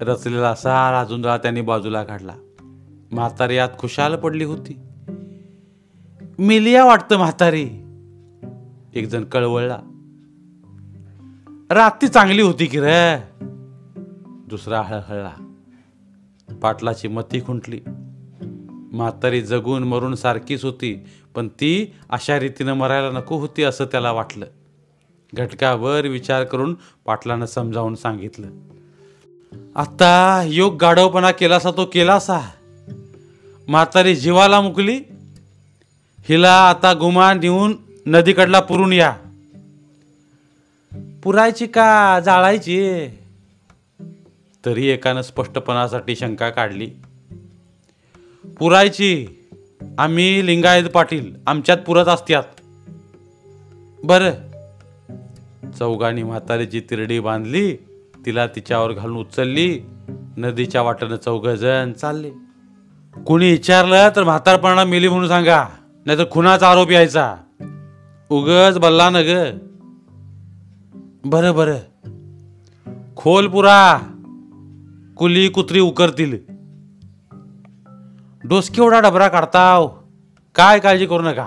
रचलेला 0.00 0.54
सारा 0.54 1.04
जुंदळा 1.04 1.36
त्यांनी 1.36 1.60
बाजूला 1.60 2.04
काढला. 2.04 2.34
म्हातारी 3.12 3.58
आत 3.58 3.68
खुशाल 3.78 4.16
पडली 4.16 4.44
होती. 4.44 4.78
मिलिया 6.38 6.84
वाटतं 6.84 7.16
म्हातारी. 7.16 7.81
एक 8.94 9.08
जण 9.08 9.24
कळवळला. 9.24 9.78
रात्री 11.70 12.08
चांगली 12.08 12.42
होती 12.42 12.66
की 12.66 12.80
रे? 12.80 13.16
दुसरा 14.48 14.82
हळहळला. 14.82 15.32
पाटलाची 16.62 17.08
मती 17.08 17.40
खुंटली. 17.40 17.80
म्हातारी 18.92 19.42
जगून 19.42 19.82
मरून 19.82 20.14
सारखीच 20.14 20.64
होती 20.64 21.04
पण 21.34 21.48
ती 21.48 21.94
अशा 22.10 22.38
रीतीनं 22.38 22.72
मरायला 22.72 23.10
नको 23.10 23.38
होती 23.38 23.62
असं 23.62 23.84
त्याला 23.84 24.12
वाटलं. 24.12 24.46
घटकावर 25.34 26.06
विचार 26.06 26.44
करून 26.44 26.76
पाटलानं 27.04 27.46
समजावून 27.46 27.94
सांगितलं. 27.94 28.50
आता 29.74 30.42
योग 30.46 30.76
गाढवपणा 30.76 31.30
केलासा 31.30 31.70
तो 31.70 31.84
केलासा. 31.84 32.40
म्हातारी 33.68 34.16
जीवाला 34.16 34.60
मुकली. 34.60 35.00
हिला 36.28 36.68
आता 36.68 36.94
गुमान 36.94 37.38
देऊन 37.38 37.91
नदीकडला 38.06 38.60
पुरून 38.60 38.92
या. 38.92 39.16
पुरायची 41.22 41.66
का 41.66 42.20
जाळायची? 42.24 43.06
तरी 44.66 44.86
एकानं 44.86 45.22
स्पष्टपणासाठी 45.22 46.16
शंका 46.16 46.50
काढली. 46.50 46.90
पुरायची 48.58 49.26
आम्ही 49.98 50.46
लिंगायत 50.46 50.84
पाटील 50.84 51.34
आमच्यात 51.46 51.78
पुरत 51.78 52.06
असत्यात. 52.06 52.42
बरं. 54.04 54.30
चौघांनी 55.78 56.22
म्हातारीची 56.22 56.80
तिरडी 56.80 57.20
बांधली 57.20 57.76
तिला 58.26 58.46
तिच्यावर 58.46 58.92
घालून 58.92 59.16
उचलली 59.16 59.80
नदीच्या 60.36 60.82
वाटेनं 60.82 61.16
चौघ 61.16 61.48
जण 61.48 61.92
चालले. 61.92 62.30
कुणी 63.26 63.50
विचारलं 63.50 64.08
तर 64.16 64.24
म्हातारपणा 64.24 64.84
मेली 64.84 65.08
म्हणून 65.08 65.28
सांगा 65.28 65.64
नाहीतर 66.06 66.24
खुनाचा 66.30 66.70
आरोप 66.70 66.90
यायचा. 66.90 67.36
उगच 68.32 68.78
बल्ला 68.78 69.10
न 69.10 69.16
ग 69.16 69.58
बरं 71.24 71.54
बरं. 71.54 71.76
खोल 73.16 73.48
पुरा 73.48 73.98
कुली 75.16 75.48
कुत्री 75.48 75.80
उकरतील. 75.80 76.38
डोसकेवढा 78.44 79.00
डबरा 79.00 79.28
काढताव. 79.28 79.90
काय 80.54 80.78
काळजी 80.78 81.06
करू 81.06 81.22
नका. 81.22 81.46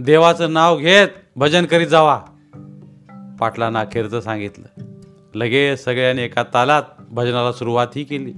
देवाचं 0.00 0.52
नाव 0.52 0.78
घेत 0.78 1.08
भजन 1.36 1.64
करीत 1.64 1.86
जावा. 1.86 2.22
पाटला 3.40 3.70
नाखेरचं 3.70 4.20
सांगितलं. 4.20 4.82
लगेच 5.34 5.84
सगळ्यांनी 5.84 6.22
एका 6.22 6.42
तालात 6.54 6.82
भजनाला 7.10 7.52
सुरुवातही 7.52 8.04
केली. 8.04 8.32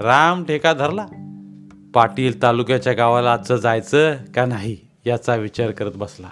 राम 0.00 0.44
ठेका 0.44 0.72
धरला. 0.72 1.06
पाटील 1.94 2.42
तालुक्याच्या 2.42 2.92
गावाला 2.92 3.32
आजचं 3.32 3.56
जायचं 3.56 4.16
का 4.34 4.46
नाही? 4.46 4.89
याचा 5.06 5.34
विचार 5.34 5.70
करत 5.70 5.92
बसला. 5.94 6.28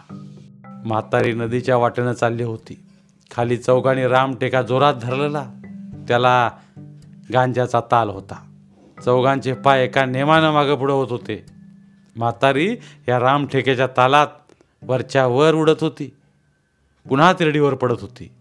म्हातारी 0.86 1.32
नदीच्या 1.32 1.76
वाटेनं 1.76 2.12
चालली 2.12 2.42
होती. 2.42 2.80
खाली 3.30 3.56
चौघाने 3.56 4.08
रामटेका 4.08 4.62
जोरात 4.62 4.94
धरलेला. 4.94 5.52
त्याला 6.08 6.50
गांजाचा 7.32 7.80
ताल 7.80 8.08
होता. 8.08 8.46
चौघांचे 9.04 9.52
पाय 9.52 9.84
एका 9.84 10.04
नेमानं 10.04 10.52
मागं 10.52 10.74
पुढं 10.74 10.92
होत 10.92 11.06
होते. 11.10 11.46
म्हातारी 12.16 12.76
या 13.08 13.20
रामठेक्याच्या 13.20 13.86
तालात 13.86 14.26
वरच्या 14.82 15.26
वर 15.26 15.54
उडत 15.54 15.80
होती. 15.80 16.16
पुन्हा 17.08 17.32
तिरडीवर 17.32 17.74
पडत 17.74 17.96
होती. 18.00 18.32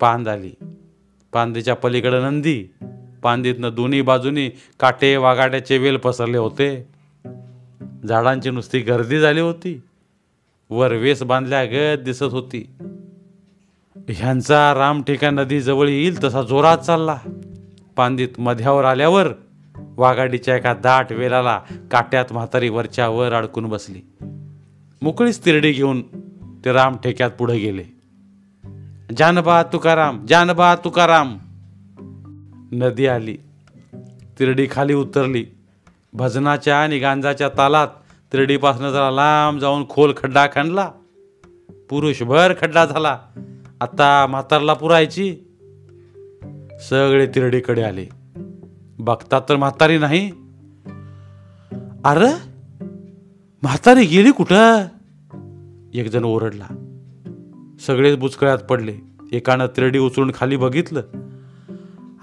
पांद 0.00 0.28
आली 0.28 0.52
पांदीच्या 1.32 1.76
पलीकडं 1.76 2.22
नंदी. 2.22 2.64
पांदीतनं 3.22 3.74
दोन्ही 3.74 4.02
बाजूनी 4.02 4.48
काटे 4.80 5.16
वागाड्याचे 5.16 5.78
वेल 5.78 5.96
पसरले 5.96 6.38
होते. 6.38 6.97
झाडांची 8.08 8.50
नुसती 8.50 8.78
गर्दी 8.78 9.20
झाली 9.20 9.40
होती. 9.40 9.82
वर 10.70 10.92
वेस 10.92 11.22
बांधल्या 11.22 11.64
गत 11.64 12.02
दिसत 12.02 12.22
होती. 12.22 12.70
ह्यांचा 14.08 14.74
रामठेका 14.74 15.30
नदी 15.30 15.60
जवळ 15.60 15.88
येईल 15.88 16.24
तसा 16.24 16.42
जोरात 16.42 16.78
चालला. 16.78 17.18
पांदीत 17.96 18.28
मध्यावर 18.38 18.84
आल्यावर 18.84 19.28
वाघाडीच्या 19.76 20.56
एका 20.56 20.74
दाट 20.74 21.12
वेलाला 21.12 21.60
काट्यात 21.90 22.24
म्हातारी 22.30 22.68
वरच्या 22.68 23.08
वर 23.08 23.32
अडकून 23.32 23.66
बसली. 23.66 24.00
मोकळीच 25.02 25.44
तिरडी 25.44 25.72
घेऊन 25.72 26.02
ते 26.64 26.72
राम 26.72 26.96
ठेक्यात 26.96 27.30
पुढे 27.30 27.58
गेले. 27.58 27.84
जानबा 29.16 29.62
तुकाराम 29.62 30.26
जानबा 30.26 30.74
तुकाराम. 30.74 31.38
नदी 32.72 33.06
आली. 33.06 33.36
तिरडी 34.38 34.66
खाली 34.70 34.94
उतरली. 34.94 35.44
भजनाच्या 36.12 36.82
आणि 36.82 36.98
गांजाच्या 36.98 37.48
तालात 37.48 37.88
तिरडीपासनं 38.32 38.90
जरा 38.90 39.10
लांब 39.10 39.60
जाऊन 39.60 39.88
खोल 39.88 40.12
खड्डा 40.16 40.46
खणला. 40.46 40.90
पुरुषभर 41.90 42.54
खड्डा 42.60 42.84
झाला. 42.84 43.18
आता 43.80 44.26
म्हातारला 44.26 44.74
पुरायची. 44.74 45.36
सगळे 46.90 47.26
तिरडीकडे 47.26 47.82
आले. 47.82 48.06
बघतात 48.98 49.42
तर 49.48 49.56
म्हातारी 49.56 49.98
नाही. 49.98 50.30
अरे 52.04 52.34
म्हातारी 53.62 54.04
गेली 54.06 54.30
कुठं? 54.30 54.84
एक 55.94 56.10
जण 56.10 56.24
ओरडला. 56.24 56.66
सगळेच 57.86 58.16
बुचकळ्यात 58.16 58.58
पडले. 58.58 58.96
एकानं 59.32 59.66
तिरडी 59.66 59.98
उचलून 59.98 60.32
खाली 60.34 60.56
बघितलं. 60.56 61.02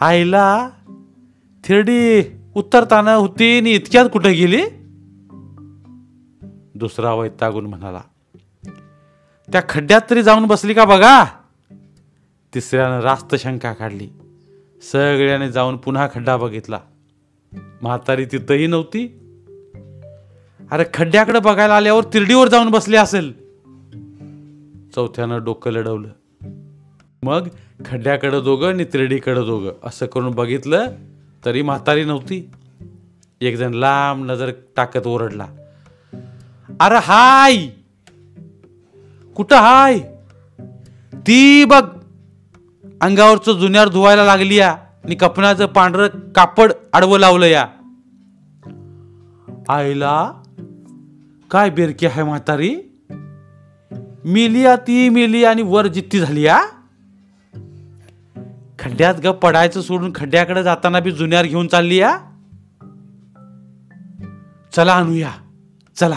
आईला 0.02 0.70
थिरडी 1.64 2.24
उत्तरताना 2.56 3.14
होती 3.14 3.58
आणि 3.58 3.72
इतक्यात 3.72 4.10
कुठं 4.14 4.32
गेली? 4.32 4.62
दुसरा 6.76 7.14
वैतागून 7.14 7.66
म्हणाला 7.66 8.02
त्या 9.52 9.62
खड्ड्यात 9.70 10.02
तरी 10.10 10.24
जाऊन 10.24 10.46
बसली 10.46 10.74
का 10.74 10.86
बघा? 10.86 11.26
तिसऱ्यानं 12.54 13.00
रास्त 13.00 13.36
शंका 13.36 13.74
काढली. 13.74 14.08
सगळ्याने 14.92 15.52
जाऊन 15.52 15.78
पुन्हा 15.78 16.08
खड्डा 16.14 16.38
बघितला. 16.38 16.80
म्हातारी 17.54 18.26
तिथंही 18.26 18.68
नव्हती. 18.68 19.20
अरे 20.72 20.84
खड्ड्याकडे 20.94 21.40
बघायला 21.40 21.76
आल्यावर 21.76 22.04
तिरडीवर 22.04 22.48
जाऊन 22.48 22.70
बसली 22.70 22.96
असेल. 22.96 23.34
चौथ्यानं 24.96 25.44
डोकं 25.44 25.72
लढवलं. 25.72 26.10
मग 27.24 27.48
खड्ड्याकडं 27.86 28.44
दोघं 28.44 28.68
आणि 28.68 28.86
तिरडीकडं 28.86 29.46
दोघं 29.46 29.72
असं 29.84 30.06
करून 30.06 30.32
बघितलं 30.32 30.92
तरी 31.46 31.62
म्हातारी 31.62 32.04
नव्हती. 32.04 32.50
एकजण 33.42 33.74
लांब 33.74 34.32
नजर 34.32 34.52
टाकत 34.76 35.08
ओरडला 35.08 35.48
अरे 36.80 36.96
हाय! 36.96 37.58
कुठं 39.36 39.56
हाय? 39.56 40.00
ती 41.14 41.66
बघ 41.66 41.84
अंगावरचं 43.02 43.52
जुन्यावर 43.52 43.90
धुवायला 43.90 44.26
लागली 44.26 44.56
या 44.56 44.72
आणि 45.04 45.16
कपनाचं 45.16 45.66
पांढरं 45.66 46.08
कापड 46.08 46.72
आडवं 46.94 47.20
लावलं 47.20 47.46
या 47.46 47.68
आईला 49.70 50.32
काय 51.52 51.70
बेरकी 51.70 52.06
आहे 52.06 52.24
म्हातारी? 52.24 52.76
मिली 54.26 54.66
ती 54.66 55.10
मिली 55.10 55.44
आणि 55.44 55.62
वर 55.62 55.88
जित्ती 55.88 56.20
झाली 56.20 56.42
या 56.42 56.62
खड्ड्यात 58.86 59.16
ग 59.24 59.28
पडायचं 59.28 59.82
सोडून 59.82 60.12
खड्ड्याकडे 60.16 60.64
जाताना 60.64 61.00
बी 61.00 61.12
जुन्यार 61.12 61.46
घेऊन 61.46 61.68
चालली 61.68 61.96
या 61.96 62.18
चला 64.76 64.94
आणूया. 64.94 65.32
चला. 65.96 66.16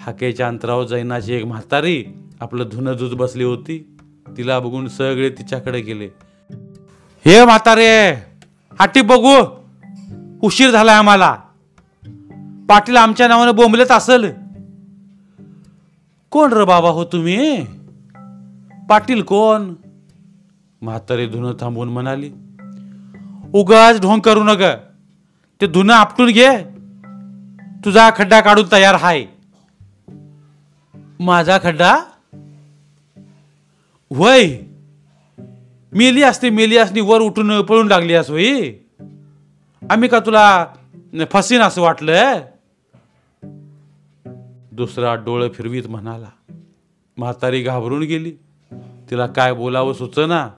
हाकेच्या 0.00 0.48
अंतरावर 0.48 0.84
जैनाची 0.84 1.34
एक 1.34 1.44
म्हातारी 1.44 2.04
आपलं 2.40 2.64
धुनं 2.72 2.92
धुत 2.98 3.10
बसली 3.16 3.44
होती. 3.44 3.96
तिला 4.36 4.60
बघून 4.60 4.88
सगळे 4.88 5.30
तिच्याकडे 5.30 5.80
गेले. 5.80 6.08
हे 7.26 7.44
म्हातारे 7.44 8.10
हाटी 8.78 9.00
बघू. 9.00 9.34
उशीर 10.42 10.70
झालाय 10.70 10.96
आम्हाला. 10.96 11.36
पाटील 12.68 12.96
आमच्या 12.96 13.28
नावानं 13.28 13.54
बोंबलेत 13.54 13.92
असल. 13.92 14.26
कोण 16.30 16.52
र 16.52 16.64
बाबा 16.64 16.88
हो 16.88 17.04
तुम्ही? 17.04 17.66
पाटील 18.88 19.22
कोण? 19.22 19.74
म्हातारी 20.82 21.26
धुणं 21.26 21.52
थांबवून 21.60 21.88
म्हणाली 21.88 22.30
उगाच 23.54 24.00
ढोंग 24.00 24.20
करू 24.20 24.44
नग. 24.44 24.62
ते 25.60 25.66
धुणं 25.66 25.94
आपटून 25.94 26.30
घे. 26.30 26.64
तुझा 27.84 28.10
खड्डा 28.16 28.40
काढून 28.40 28.64
तयार 28.72 28.94
हाय. 28.94 29.26
माझा 31.20 31.58
खड्डा? 31.62 31.98
वय. 34.10 34.58
मेली 35.92 36.22
असते 36.22 36.50
मेली 36.50 36.76
असती 36.76 37.00
वर 37.00 37.20
उठून 37.20 37.60
पळून 37.62 37.86
लागली 37.86 38.14
अस 38.14 38.30
होई. 38.30 38.72
आम्ही 39.90 40.08
का 40.08 40.18
तुला 40.18 40.66
फसीन 41.32 41.60
असं 41.60 41.82
वाटलं 41.82 42.40
दुसरा 44.72 45.14
डोळं 45.14 45.48
फिरवीत 45.48 45.82
म्हणाला 45.88 46.28
म्हातारी 47.16 47.62
घाबरून 47.62 48.02
गेली. 48.02 48.32
तिला 49.10 49.26
काय 49.26 49.52
बोलावं 49.52 49.92
सुचना. 49.92 50.50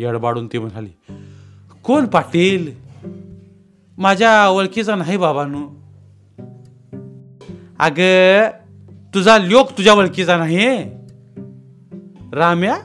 येडबाडून 0.00 0.46
ती 0.46 0.58
म्हणाली 0.58 1.14
कोण 1.84 2.06
पाटील? 2.06 2.74
माझ्या 3.98 4.48
ओळखीचा 4.48 4.94
नाही 4.94 5.16
बाबांनो. 5.16 5.68
अग 7.78 8.00
तुझा 9.14 9.38
लोक 9.38 9.70
तुझ्या 9.70 9.92
ओळखीचा 9.92 10.36
नाही. 10.36 10.66
राम्या 12.32 12.76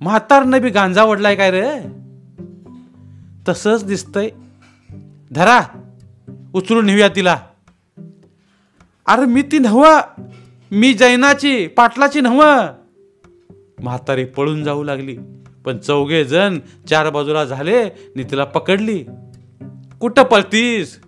म्हातारनं 0.00 0.60
बी 0.60 0.70
गांजा 0.70 1.04
वडलाय 1.04 1.34
काय 1.34 1.50
रे? 1.50 1.80
तसंच 3.48 3.84
दिसतंय. 3.84 4.28
धरा 5.32 5.60
उचलून 6.54 6.86
नेऊया 6.86 7.08
तिला. 7.08 7.38
अरे 9.06 9.26
मी 9.26 9.42
ती 9.42 9.58
नव 9.58 9.86
मी 10.70 10.94
जैनाची 10.94 11.66
पाटलाची 11.66 12.20
नव 12.20 12.42
म्हातारी 13.82 14.24
पळून 14.24 14.64
जाऊ 14.64 14.82
लागली. 14.82 15.16
पण 15.64 15.78
चौघे 15.78 16.24
जण 16.24 16.58
चार 16.88 17.10
बाजूला 17.10 17.44
झाले 17.44 17.76
आणि 17.76 18.24
तिला 18.24 18.44
पकडली. 18.44 19.04
कुठं 20.00 20.22
पळतीस? 20.22 21.00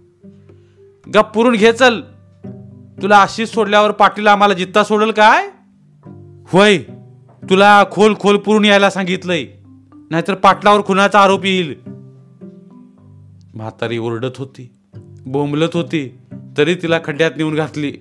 गप 1.14 1.34
पुरून 1.34 1.54
घे 1.54 1.72
चल. 1.72 2.00
तुला 3.02 3.22
अशीच 3.22 3.54
सोडल्यावर 3.54 3.90
पाटील 3.90 4.26
आम्हाला 4.26 4.54
जित्ता 4.54 4.84
सोडल 4.84 5.10
काय? 5.10 5.48
होय 6.46 6.78
तुला 7.50 7.84
खोल 7.90 8.14
खोल 8.20 8.36
पुरून 8.36 8.64
यायला 8.64 8.90
सांगितलंय. 8.90 9.46
नाहीतर 10.10 10.34
पाटलावर 10.34 10.82
खुनाचा 10.82 11.20
आरोप 11.20 11.44
येईल. 11.44 11.74
म्हातारी 13.54 13.98
ओरडत 13.98 14.36
होती 14.38 14.72
बोंबलत 15.26 15.68
होती 15.74 16.18
तरी 16.58 16.74
तिला 16.74 16.98
खड्ड्यात 17.04 17.30
नेऊन 17.36 17.54
घातली. 17.54 17.92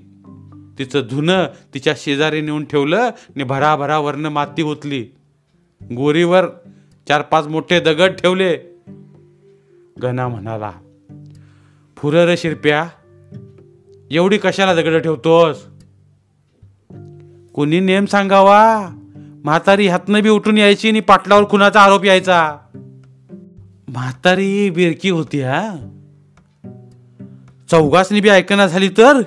तिचं 0.80 1.02
धुणं 1.10 1.46
तिच्या 1.74 1.94
शेजारी 1.98 2.42
नेऊन 2.42 2.66
ठेवलं 2.66 2.98
आणि 2.98 3.44
भराभरावरनं 3.44 4.30
माती 4.30 4.62
होतली 4.62 5.06
गोरीवर 5.92 6.46
चार 7.08 7.22
पाच 7.22 7.48
मोठे 7.48 7.80
दगड 7.80 8.12
ठेवले. 8.12 8.58
गणा 10.02 10.28
म्हणाला 10.28 10.72
फुर 11.98 12.14
रे 12.14 12.38
शिरप्या 12.38 12.90
एवढी 14.12 14.38
कशाला 14.38 14.74
दगड 14.74 15.02
ठेवतोस? 15.02 15.66
कोणी 17.54 17.80
नेम 17.80 18.06
सांगावा? 18.06 18.90
म्हातारी 19.44 19.88
हातनं 19.88 20.22
बी 20.22 20.30
उठून 20.30 20.58
यायची 20.58 20.90
आणि 20.90 21.00
पाटलावर 21.00 21.50
खुनाचा 21.50 21.82
आरोप 21.82 22.06
यायचा. 22.06 22.58
म्हातारी 23.88 24.70
बिरकी 24.70 25.10
होती 25.10 25.42
हा? 25.42 25.76
चौघासनी 27.72 28.22
बी 28.22 28.30
ऐकना 28.30 28.68
झाली 28.68 28.90
तर? 28.90 29.22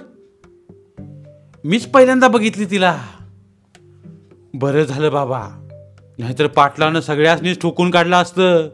मीच 1.65 1.87
पहिल्यांदा 1.87 2.29
बघितली 2.29 2.65
तिला. 2.65 3.03
बरं 4.55 4.83
झालं 4.83 5.13
बाबा 5.13 5.66
नाहीतर 6.19 6.47
पाटलानं 6.47 7.01
सगळ्यासनीच 7.01 7.61
ठोकून 7.61 7.91
काढलं 7.91 8.17
असतं. 8.17 8.69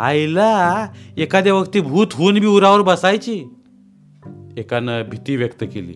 आईला 0.00 0.86
एखाद्या 1.16 1.54
वक्ती 1.54 1.80
भूत 1.80 2.06
होऊन 2.12 2.38
बी 2.38 2.46
उरावर 2.46 2.82
बसायची. 2.82 3.44
एकानं 4.56 5.02
भीती 5.02 5.36
व्यक्त 5.36 5.64
केली. 5.64 5.94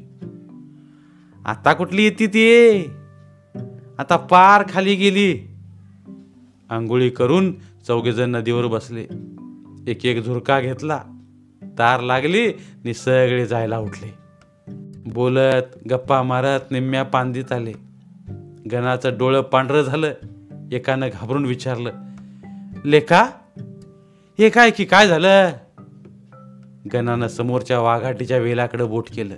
आता 1.47 1.73
कुठली 1.73 2.05
येते 2.05 2.27
ती? 2.27 2.79
आता 3.99 4.17
पार 4.17 4.63
खाली 4.69 4.95
गेली. 4.95 5.55
आंघोळी 6.71 7.11
करून 7.11 7.53
चौघेजण 7.87 8.31
नदीवर 8.31 8.67
बसले. 8.67 9.07
एक 9.87 10.07
एक 10.07 10.25
झुरका 10.25 10.61
घेतला. 10.61 11.01
तार 11.79 12.01
लागली 12.01 12.53
नि 12.85 12.95
सगळे 12.95 13.47
जायला 13.47 13.79
उठले. 13.79 14.15
बोलत 15.07 15.89
गप्पा 15.91 16.23
मारत 16.23 16.61
निम्म्या 16.71 17.03
पांदीत 17.03 17.53
आले. 17.53 17.92
गणाचं 18.73 19.19
डोळं 19.19 19.41
पांढरं 19.41 19.83
झालं. 19.83 20.13
एकानं 20.73 21.09
घाबरून 21.13 21.45
विचारलं 21.45 21.91
लेखा 22.85 23.25
हे 24.39 24.51
काय 24.51 24.71
की 24.71 24.85
काय 24.85 25.09
झालं? 25.09 25.51
गणानं 26.93 27.29
समोरच्या 27.29 27.81
वाघाटीच्या 27.81 28.39
वेलाकडे 28.39 28.85
बोट 28.85 29.05
केलं. 29.15 29.35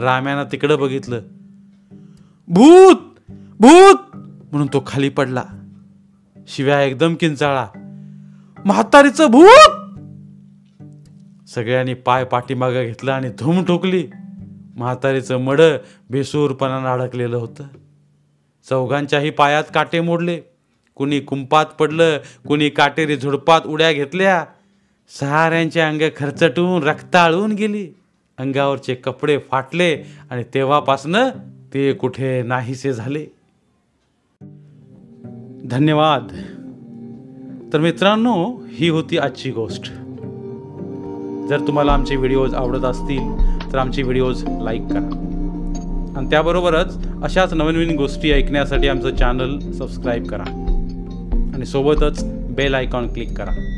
राम्यानं 0.00 0.44
तिकडं 0.52 0.78
बघितलं. 0.78 1.20
भूत 2.48 2.96
भूत! 3.60 3.96
म्हणून 4.52 4.66
तो 4.66 4.84
खाली 4.86 5.08
पडला. 5.08 5.44
शिव्या 6.48 6.82
एकदम 6.82 7.14
किंचाळा. 7.14 7.66
म्हातारीचं 8.64 9.30
भूत! 9.30 9.70
सगळ्यांनी 11.48 11.94
पाय 11.94 12.24
पाठीमागं 12.24 12.82
घेतला 12.82 13.14
आणि 13.14 13.28
धूम 13.38 13.64
ठोकली. 13.64 14.08
म्हातारीचं 14.76 15.36
मड 15.36 15.60
बेसूरपणानं 16.10 16.88
अडकलेलं 16.88 17.36
होतं. 17.36 17.64
चौघांच्याही 18.70 19.30
पायात 19.30 19.64
काटे 19.74 20.00
मोडले. 20.00 20.40
कुणी 20.94 21.20
कुंपात 21.20 21.66
पडलं 21.66 22.18
कुणी 22.48 22.68
काटेरी 22.68 23.16
झुडपात 23.16 23.60
उड्या 23.66 23.92
घेतल्या. 23.92 24.44
सहाऱ्यांचे 25.20 25.80
अंग 25.80 26.02
खरचटून 26.16 26.82
रक्ताळून 26.82 27.52
गेली. 27.52 27.88
अंगावरचे 28.38 28.94
कपडे 28.94 29.38
फाटले 29.38 30.02
आणि 30.30 30.44
तेव्हापासनं 30.54 31.28
ते 31.74 31.92
कुठे 31.92 32.42
नाहीसे 32.42 32.92
झाले. 32.92 33.26
धन्यवाद. 35.64 36.28
तर 37.72 37.78
मित्रांनो 37.78 38.62
ही 38.72 38.88
होती 38.88 39.18
आजची 39.18 39.50
गोष्ट. 39.50 39.82
जर 41.48 41.64
तुम्हाला 41.66 41.92
आमचे 41.92 42.16
व्हिडिओज 42.16 42.54
आवडत 42.54 42.84
असतील 42.84 43.36
तर 43.72 43.78
आमचे 43.78 44.02
व्हिडिओज 44.02 44.44
लाईक 44.62 44.82
करा. 44.82 45.34
आणि 46.18 46.30
त्याबरोबरच 46.30 46.98
अशाच 47.22 47.52
नवीन 47.52 47.74
नवीन 47.74 47.96
गोष्टी 47.96 48.30
ऐकण्यासाठी 48.32 48.88
आमचं 48.88 49.16
चॅनल 49.16 49.58
सबस्क्राईब 49.72 50.26
करा. 50.26 50.42
आणि 51.54 51.66
सोबतच 51.66 52.24
बेल 52.24 52.74
आयकॉन 52.74 53.12
क्लिक 53.12 53.38
करा. 53.38 53.77